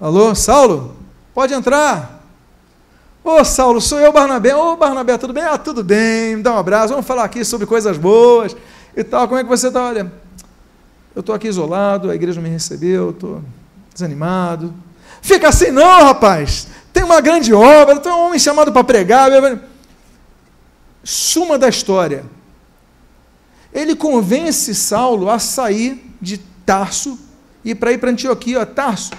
[0.00, 0.96] Alô, Saulo?
[1.34, 2.22] Pode entrar.
[3.22, 4.54] Ô Saulo, sou eu, Barnabé.
[4.54, 5.44] Ô Barnabé, tudo bem?
[5.44, 6.88] Ah, tudo bem, me dá um abraço.
[6.88, 8.56] Vamos falar aqui sobre coisas boas
[8.96, 9.28] e tal.
[9.28, 9.84] Como é que você está?
[9.84, 10.10] Olha,
[11.14, 13.42] eu estou aqui isolado, a igreja me recebeu, estou
[13.92, 14.72] desanimado.
[15.20, 19.30] Fica assim, não, rapaz tem uma grande obra, tem um homem chamado para pregar.
[21.02, 22.24] Suma da história.
[23.72, 27.18] Ele convence Saulo a sair de Tarso
[27.64, 28.66] e para ir para Antioquia.
[28.66, 29.12] Tarso,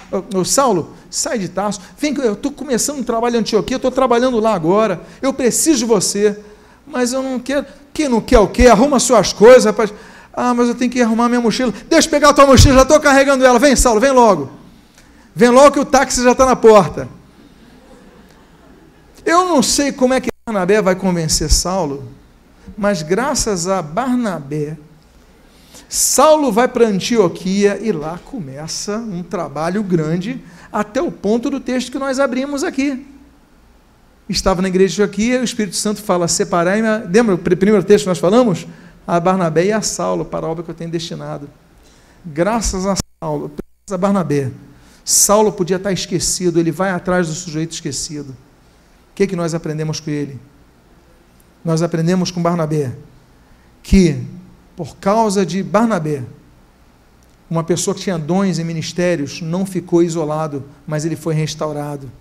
[0.46, 1.82] Saulo, sai de Tarso.
[1.98, 5.02] Vem, eu estou começando um trabalho em Antioquia, estou trabalhando lá agora.
[5.22, 6.40] Eu preciso de você.
[6.86, 7.66] Mas eu não quero.
[7.94, 8.68] Quem não quer o quê?
[8.68, 9.94] Arruma suas coisas, rapaz.
[10.34, 11.74] Ah, mas eu tenho que arrumar minha mochila.
[11.88, 13.60] Deixa eu pegar a tua mochila, já estou carregando ela.
[13.60, 14.52] Vem, Saulo, vem logo.
[15.36, 17.08] Vem logo que o táxi já está na porta.
[19.26, 22.04] Eu não sei como é que Barnabé vai convencer Saulo,
[22.78, 24.78] mas graças a Barnabé,
[25.88, 31.92] Saulo vai para Antioquia e lá começa um trabalho grande, até o ponto do texto
[31.92, 33.08] que nós abrimos aqui.
[34.28, 38.10] Estava na igreja de Antioquia, o Espírito Santo fala: separai Lembra o primeiro texto que
[38.10, 38.68] nós falamos?
[39.08, 41.50] A Barnabé e a Saulo para a obra que eu tenho destinado.
[42.26, 44.52] Graças a Saulo, graças a Barnabé,
[45.06, 48.36] Saulo podia estar esquecido, ele vai atrás do sujeito esquecido.
[49.14, 50.40] O que, que nós aprendemos com ele?
[51.64, 52.92] Nós aprendemos com Barnabé
[53.84, 54.18] que,
[54.76, 56.24] por causa de Barnabé,
[57.48, 62.12] uma pessoa que tinha dons e ministérios não ficou isolado, mas ele foi restaurado.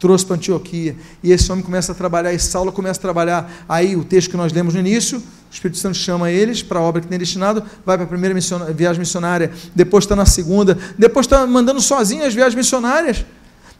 [0.00, 0.96] Trouxe para Antioquia.
[1.22, 3.64] E esse homem começa a trabalhar, e Saulo começa a trabalhar.
[3.68, 5.22] Aí, o texto que nós lemos no início, o
[5.52, 8.34] Espírito Santo chama eles para a obra que tem destinado, vai para a primeira
[8.74, 13.24] viagem missionária, depois está na segunda, depois está mandando sozinho as viagens missionárias,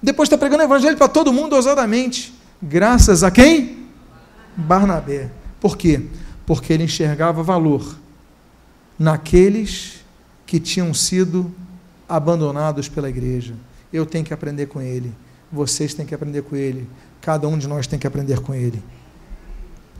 [0.01, 2.42] depois está pregando o evangelho para todo mundo ousadamente.
[2.63, 3.89] Graças a quem?
[4.57, 5.31] Barnabé.
[5.61, 6.07] Por quê?
[6.47, 7.99] Porque ele enxergava valor
[8.99, 10.05] naqueles
[10.47, 11.53] que tinham sido
[12.09, 13.55] abandonados pela igreja.
[13.93, 15.13] Eu tenho que aprender com ele.
[15.51, 16.89] Vocês têm que aprender com ele.
[17.21, 18.83] Cada um de nós tem que aprender com ele.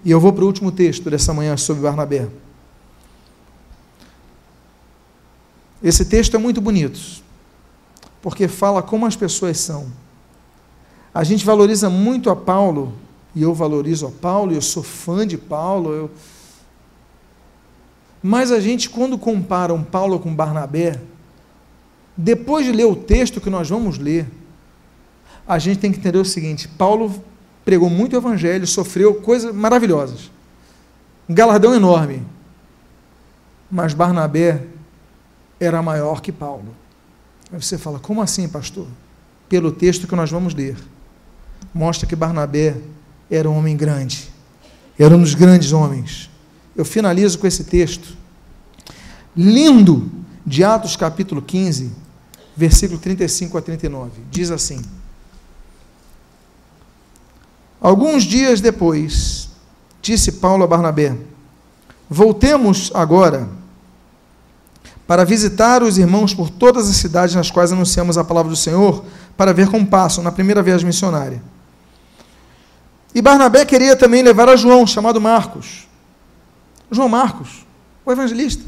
[0.05, 2.29] E eu vou para o último texto dessa manhã sobre Barnabé.
[5.83, 7.01] Esse texto é muito bonito,
[8.21, 9.91] porque fala como as pessoas são.
[11.15, 12.95] A gente valoriza muito a Paulo,
[13.35, 15.93] e eu valorizo a Paulo, eu sou fã de Paulo.
[15.93, 16.11] Eu...
[18.23, 21.01] Mas a gente, quando compara um Paulo com Barnabé,
[22.17, 24.27] depois de ler o texto que nós vamos ler,
[25.47, 27.23] a gente tem que entender o seguinte: Paulo
[27.65, 30.31] pregou muito o evangelho, sofreu coisas maravilhosas,
[31.29, 32.23] um galardão enorme.
[33.71, 34.67] Mas Barnabé
[35.59, 36.75] era maior que Paulo.
[37.53, 38.87] Aí você fala: como assim, pastor?
[39.49, 40.77] Pelo texto que nós vamos ler,
[41.75, 42.77] mostra que Barnabé
[43.31, 44.29] era um homem grande,
[44.99, 46.31] era um dos grandes homens.
[46.77, 48.17] Eu finalizo com esse texto
[49.37, 50.11] lindo
[50.45, 51.91] de Atos capítulo 15,
[52.57, 54.23] versículo 35 a 39.
[54.31, 54.83] Diz assim:
[57.81, 59.49] Alguns dias depois,
[60.01, 61.17] disse Paulo a Barnabé:
[62.09, 63.49] Voltemos agora
[65.07, 69.05] para visitar os irmãos por todas as cidades nas quais anunciamos a palavra do Senhor,
[69.37, 71.43] para ver como passam na primeira viagem missionária.
[73.15, 75.87] E Barnabé queria também levar a João, chamado Marcos.
[76.91, 77.67] João Marcos,
[78.05, 78.65] o evangelista.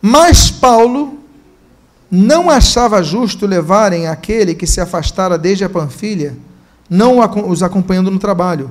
[0.00, 1.18] Mas Paulo
[2.10, 6.36] não achava justo levarem aquele que se afastara desde a Panfilha,
[6.88, 8.70] não os acompanhando no trabalho.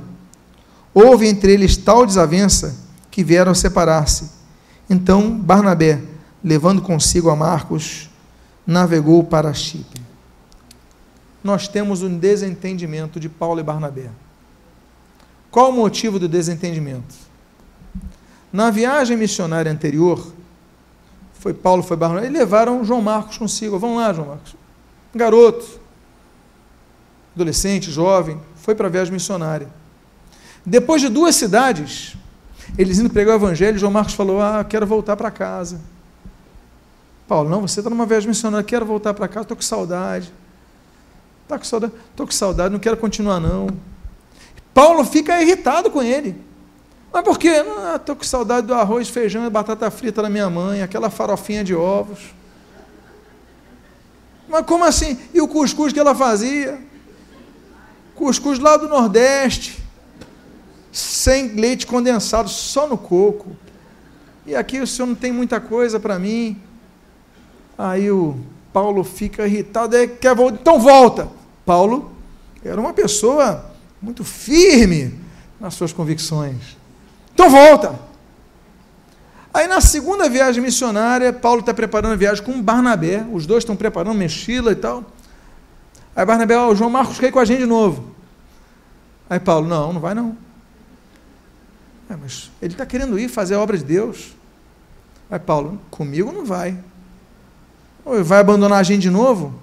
[0.93, 2.75] Houve entre eles tal desavença
[3.11, 4.31] que vieram separar-se.
[4.89, 6.01] Então Barnabé,
[6.43, 8.09] levando consigo a Marcos,
[8.65, 10.04] navegou para Chipre.
[11.45, 14.09] Nós temos um desentendimento de Paulo e Barnabé.
[15.51, 17.13] Qual o motivo do desentendimento?
[18.51, 20.33] Na viagem missionária anterior,
[21.33, 23.77] foi Paulo, foi Barnabé, e levaram João Marcos consigo.
[23.77, 24.55] Vamos lá, João Marcos.
[25.13, 25.79] Garoto,
[27.35, 29.69] adolescente, jovem, foi para a viagem missionária.
[30.65, 32.17] Depois de duas cidades,
[32.75, 35.79] eles indo pregar o evangelho, João Marcos falou: Ah, quero voltar para casa.
[37.27, 40.33] Paulo, não, você está numa viagem missionária, quero voltar para casa, estou com saudade.
[41.45, 41.93] Está com saudade?
[42.09, 43.67] Estou com saudade, não quero continuar, não.
[44.73, 46.35] Paulo fica irritado com ele.
[47.13, 47.63] Mas por quê?
[47.77, 51.73] Ah, com saudade do arroz, feijão e batata frita da minha mãe, aquela farofinha de
[51.73, 52.33] ovos.
[54.49, 55.19] Mas como assim?
[55.33, 56.79] E o cuscuz que ela fazia?
[58.15, 59.81] Cuscuz lá do Nordeste,
[60.91, 63.55] sem leite condensado, só no coco.
[64.45, 66.59] E aqui o senhor não tem muita coisa para mim.
[67.77, 68.35] Aí o
[68.75, 71.29] Paulo fica irritado, aí quer voltar, então volta.
[71.65, 72.11] Paulo
[72.61, 73.71] era uma pessoa
[74.01, 75.17] muito firme
[75.57, 76.75] nas suas convicções.
[77.33, 77.97] Então volta.
[79.53, 83.77] Aí na segunda viagem missionária, Paulo está preparando a viagem com Barnabé, os dois estão
[83.77, 85.05] preparando mochila e tal.
[86.13, 88.11] Aí Barnabé, ó, o João Marcos quer ir com a gente de novo.
[89.29, 90.35] Aí Paulo, não, não vai não.
[92.09, 94.35] É, mas ele está querendo ir fazer a obra de Deus.
[95.31, 96.77] Aí Paulo, comigo não vai.
[98.23, 99.53] Vai abandonar a gente de novo?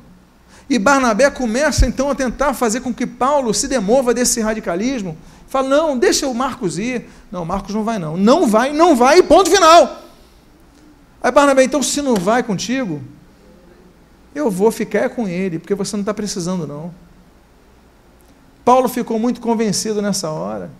[0.68, 5.16] E Barnabé começa então a tentar fazer com que Paulo se demova desse radicalismo
[5.52, 7.10] Fala, não, deixa o Marcos ir.
[7.30, 8.16] Não, Marcos não vai não.
[8.16, 10.00] Não vai, não vai, ponto final.
[11.22, 13.02] Aí Barnabé, então se não vai contigo,
[14.34, 16.90] eu vou ficar com ele, porque você não está precisando não.
[18.64, 20.70] Paulo ficou muito convencido nessa hora.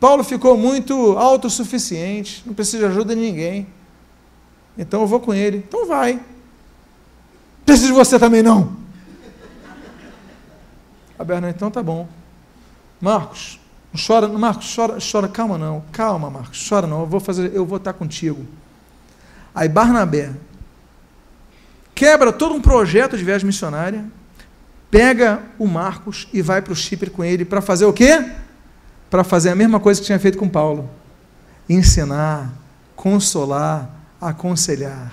[0.00, 3.68] Paulo ficou muito autossuficiente, não precisa de ajuda de ninguém.
[4.78, 5.58] Então eu vou com ele.
[5.58, 6.22] Então vai.
[7.66, 8.76] Preciso de você também não.
[11.18, 12.08] A Bernardo, então tá bom.
[13.00, 13.60] Marcos,
[13.92, 17.66] não chora, Marcos, chora, chora, calma não, calma, Marcos, chora não, eu vou fazer, eu
[17.66, 18.46] vou estar contigo.
[19.54, 20.32] Aí Barnabé
[21.94, 24.04] quebra todo um projeto de viagem missionária,
[24.90, 28.32] pega o Marcos e vai para o Chipre com ele para fazer o quê?
[29.10, 30.88] Para fazer a mesma coisa que tinha feito com Paulo:
[31.68, 32.52] ensinar,
[32.94, 35.12] consolar, aconselhar.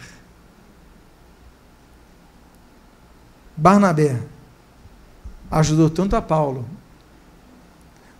[3.58, 4.22] Barnabé
[5.50, 6.66] ajudou tanto a Paulo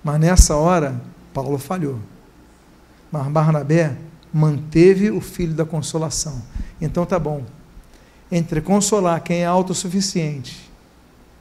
[0.06, 1.02] mas nessa hora,
[1.34, 1.98] Paulo falhou.
[3.12, 3.98] Mas Barnabé
[4.32, 6.44] manteve o filho da consolação.
[6.80, 7.44] Então tá bom.
[8.32, 10.70] Entre consolar quem é autossuficiente,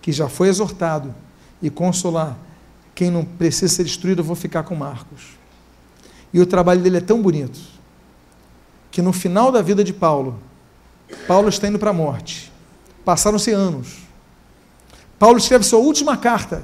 [0.01, 1.15] que já foi exortado,
[1.61, 2.39] e consolar
[2.95, 5.37] quem não precisa ser destruído, eu vou ficar com Marcos.
[6.33, 7.61] E o trabalho dele é tão bonito
[8.95, 10.39] que no final da vida de Paulo,
[11.27, 12.53] Paulo está indo para a morte.
[13.05, 13.89] Passaram-se anos.
[15.19, 16.63] Paulo escreve sua última carta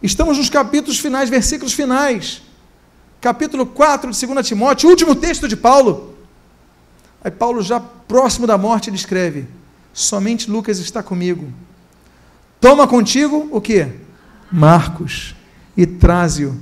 [0.00, 2.42] Estamos nos capítulos finais, versículos finais.
[3.22, 6.14] Capítulo 4 de 2 Timóteo, último texto de Paulo.
[7.22, 9.48] Aí Paulo, já próximo da morte, ele escreve:
[9.94, 11.50] Somente Lucas está comigo.
[12.60, 13.88] Toma contigo o que?
[14.52, 15.34] Marcos,
[15.74, 16.54] e traze-o,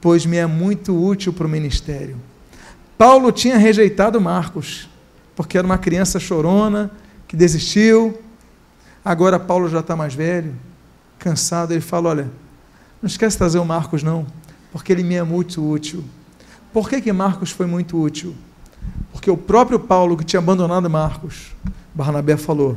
[0.00, 2.27] pois me é muito útil para o ministério.
[2.98, 4.88] Paulo tinha rejeitado Marcos,
[5.36, 6.90] porque era uma criança chorona,
[7.28, 8.20] que desistiu.
[9.04, 10.52] Agora Paulo já está mais velho,
[11.16, 11.70] cansado.
[11.70, 12.30] Ele fala: Olha,
[13.00, 14.26] não esquece de trazer o Marcos, não,
[14.72, 16.04] porque ele me é muito útil.
[16.72, 18.34] Por que, que Marcos foi muito útil?
[19.12, 21.54] Porque o próprio Paulo, que tinha abandonado Marcos,
[21.94, 22.76] Barnabé falou: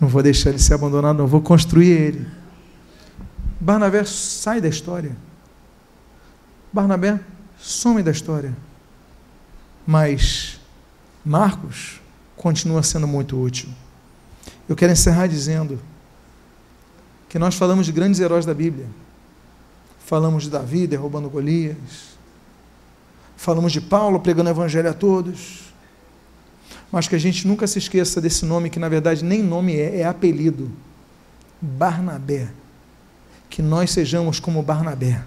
[0.00, 2.26] Não vou deixar ele ser abandonado, não, vou construir ele.
[3.60, 5.16] Barnabé sai da história.
[6.72, 7.18] Barnabé
[7.58, 8.67] some da história.
[9.90, 10.60] Mas
[11.24, 11.98] Marcos
[12.36, 13.70] continua sendo muito útil.
[14.68, 15.80] Eu quero encerrar dizendo
[17.26, 18.84] que nós falamos de grandes heróis da Bíblia.
[20.04, 22.18] Falamos de Davi derrubando Golias.
[23.34, 25.72] Falamos de Paulo pregando o evangelho a todos.
[26.92, 30.00] Mas que a gente nunca se esqueça desse nome que na verdade nem nome é,
[30.00, 30.70] é apelido.
[31.62, 32.50] Barnabé.
[33.48, 35.24] Que nós sejamos como Barnabé.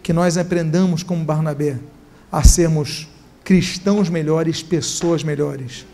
[0.00, 1.80] Que nós aprendamos como Barnabé
[2.30, 3.08] a sermos
[3.44, 5.84] cristãos melhores, pessoas melhores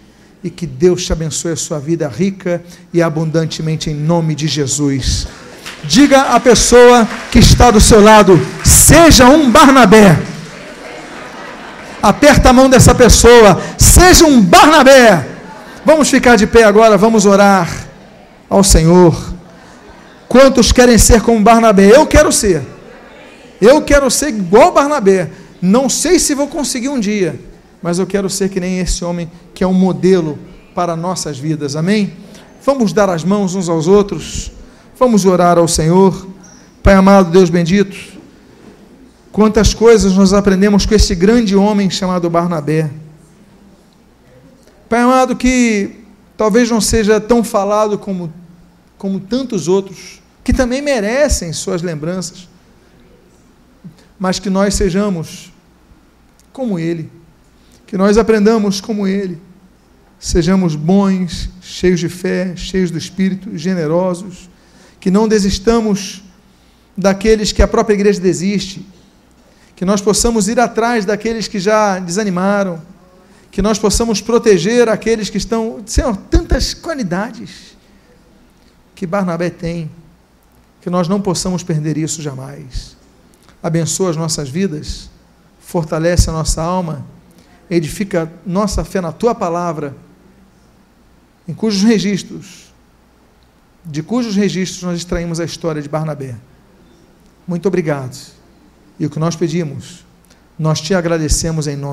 [0.47, 5.27] e que Deus te abençoe a sua vida rica e abundantemente em nome de Jesus.
[5.85, 10.17] Diga à pessoa que está do seu lado: seja um Barnabé.
[12.03, 15.27] Aperta a mão dessa pessoa, seja um Barnabé.
[15.85, 17.69] Vamos ficar de pé agora, vamos orar
[18.49, 19.35] ao Senhor.
[20.29, 21.97] Quantos querem ser como Barnabé?
[21.97, 22.63] Eu quero ser.
[23.61, 25.31] Eu quero ser igual Barnabé.
[25.61, 27.39] Não sei se vou conseguir um dia
[27.87, 30.37] mas eu quero ser que nem esse homem que é um modelo
[30.75, 31.77] para nossas vidas.
[31.77, 32.15] Amém?
[32.65, 34.51] Vamos dar as mãos uns aos outros.
[34.99, 36.27] Vamos orar ao Senhor.
[36.83, 37.97] Pai amado, Deus bendito.
[39.31, 42.91] Quantas coisas nós aprendemos com esse grande homem chamado Barnabé.
[44.89, 46.01] Pai amado, que
[46.37, 48.33] talvez não seja tão falado como,
[48.99, 52.49] como tantos outros, que também merecem suas lembranças,
[54.19, 55.53] mas que nós sejamos
[56.53, 57.11] como ele.
[57.87, 59.41] Que nós aprendamos como ele,
[60.19, 64.51] sejamos bons, cheios de fé, cheios do Espírito, generosos,
[64.99, 66.25] que não desistamos
[66.97, 68.85] daqueles que a própria igreja desiste,
[69.77, 72.83] que nós possamos ir atrás daqueles que já desanimaram,
[73.51, 75.83] que nós possamos proteger aqueles que estão.
[75.87, 77.77] Senhor, tantas qualidades
[78.95, 79.91] que Barnabé tem,
[80.81, 82.96] que nós não possamos perder isso jamais.
[83.67, 85.11] Abençoa as nossas vidas,
[85.59, 87.05] fortalece a nossa alma
[87.71, 89.97] edifica nossa fé na tua palavra,
[91.49, 92.73] em cujos registros,
[93.85, 96.37] de cujos registros nós extraímos a história de Barnabé.
[97.47, 98.17] Muito obrigado.
[98.99, 100.05] E o que nós pedimos,
[100.59, 101.85] nós te agradecemos em nome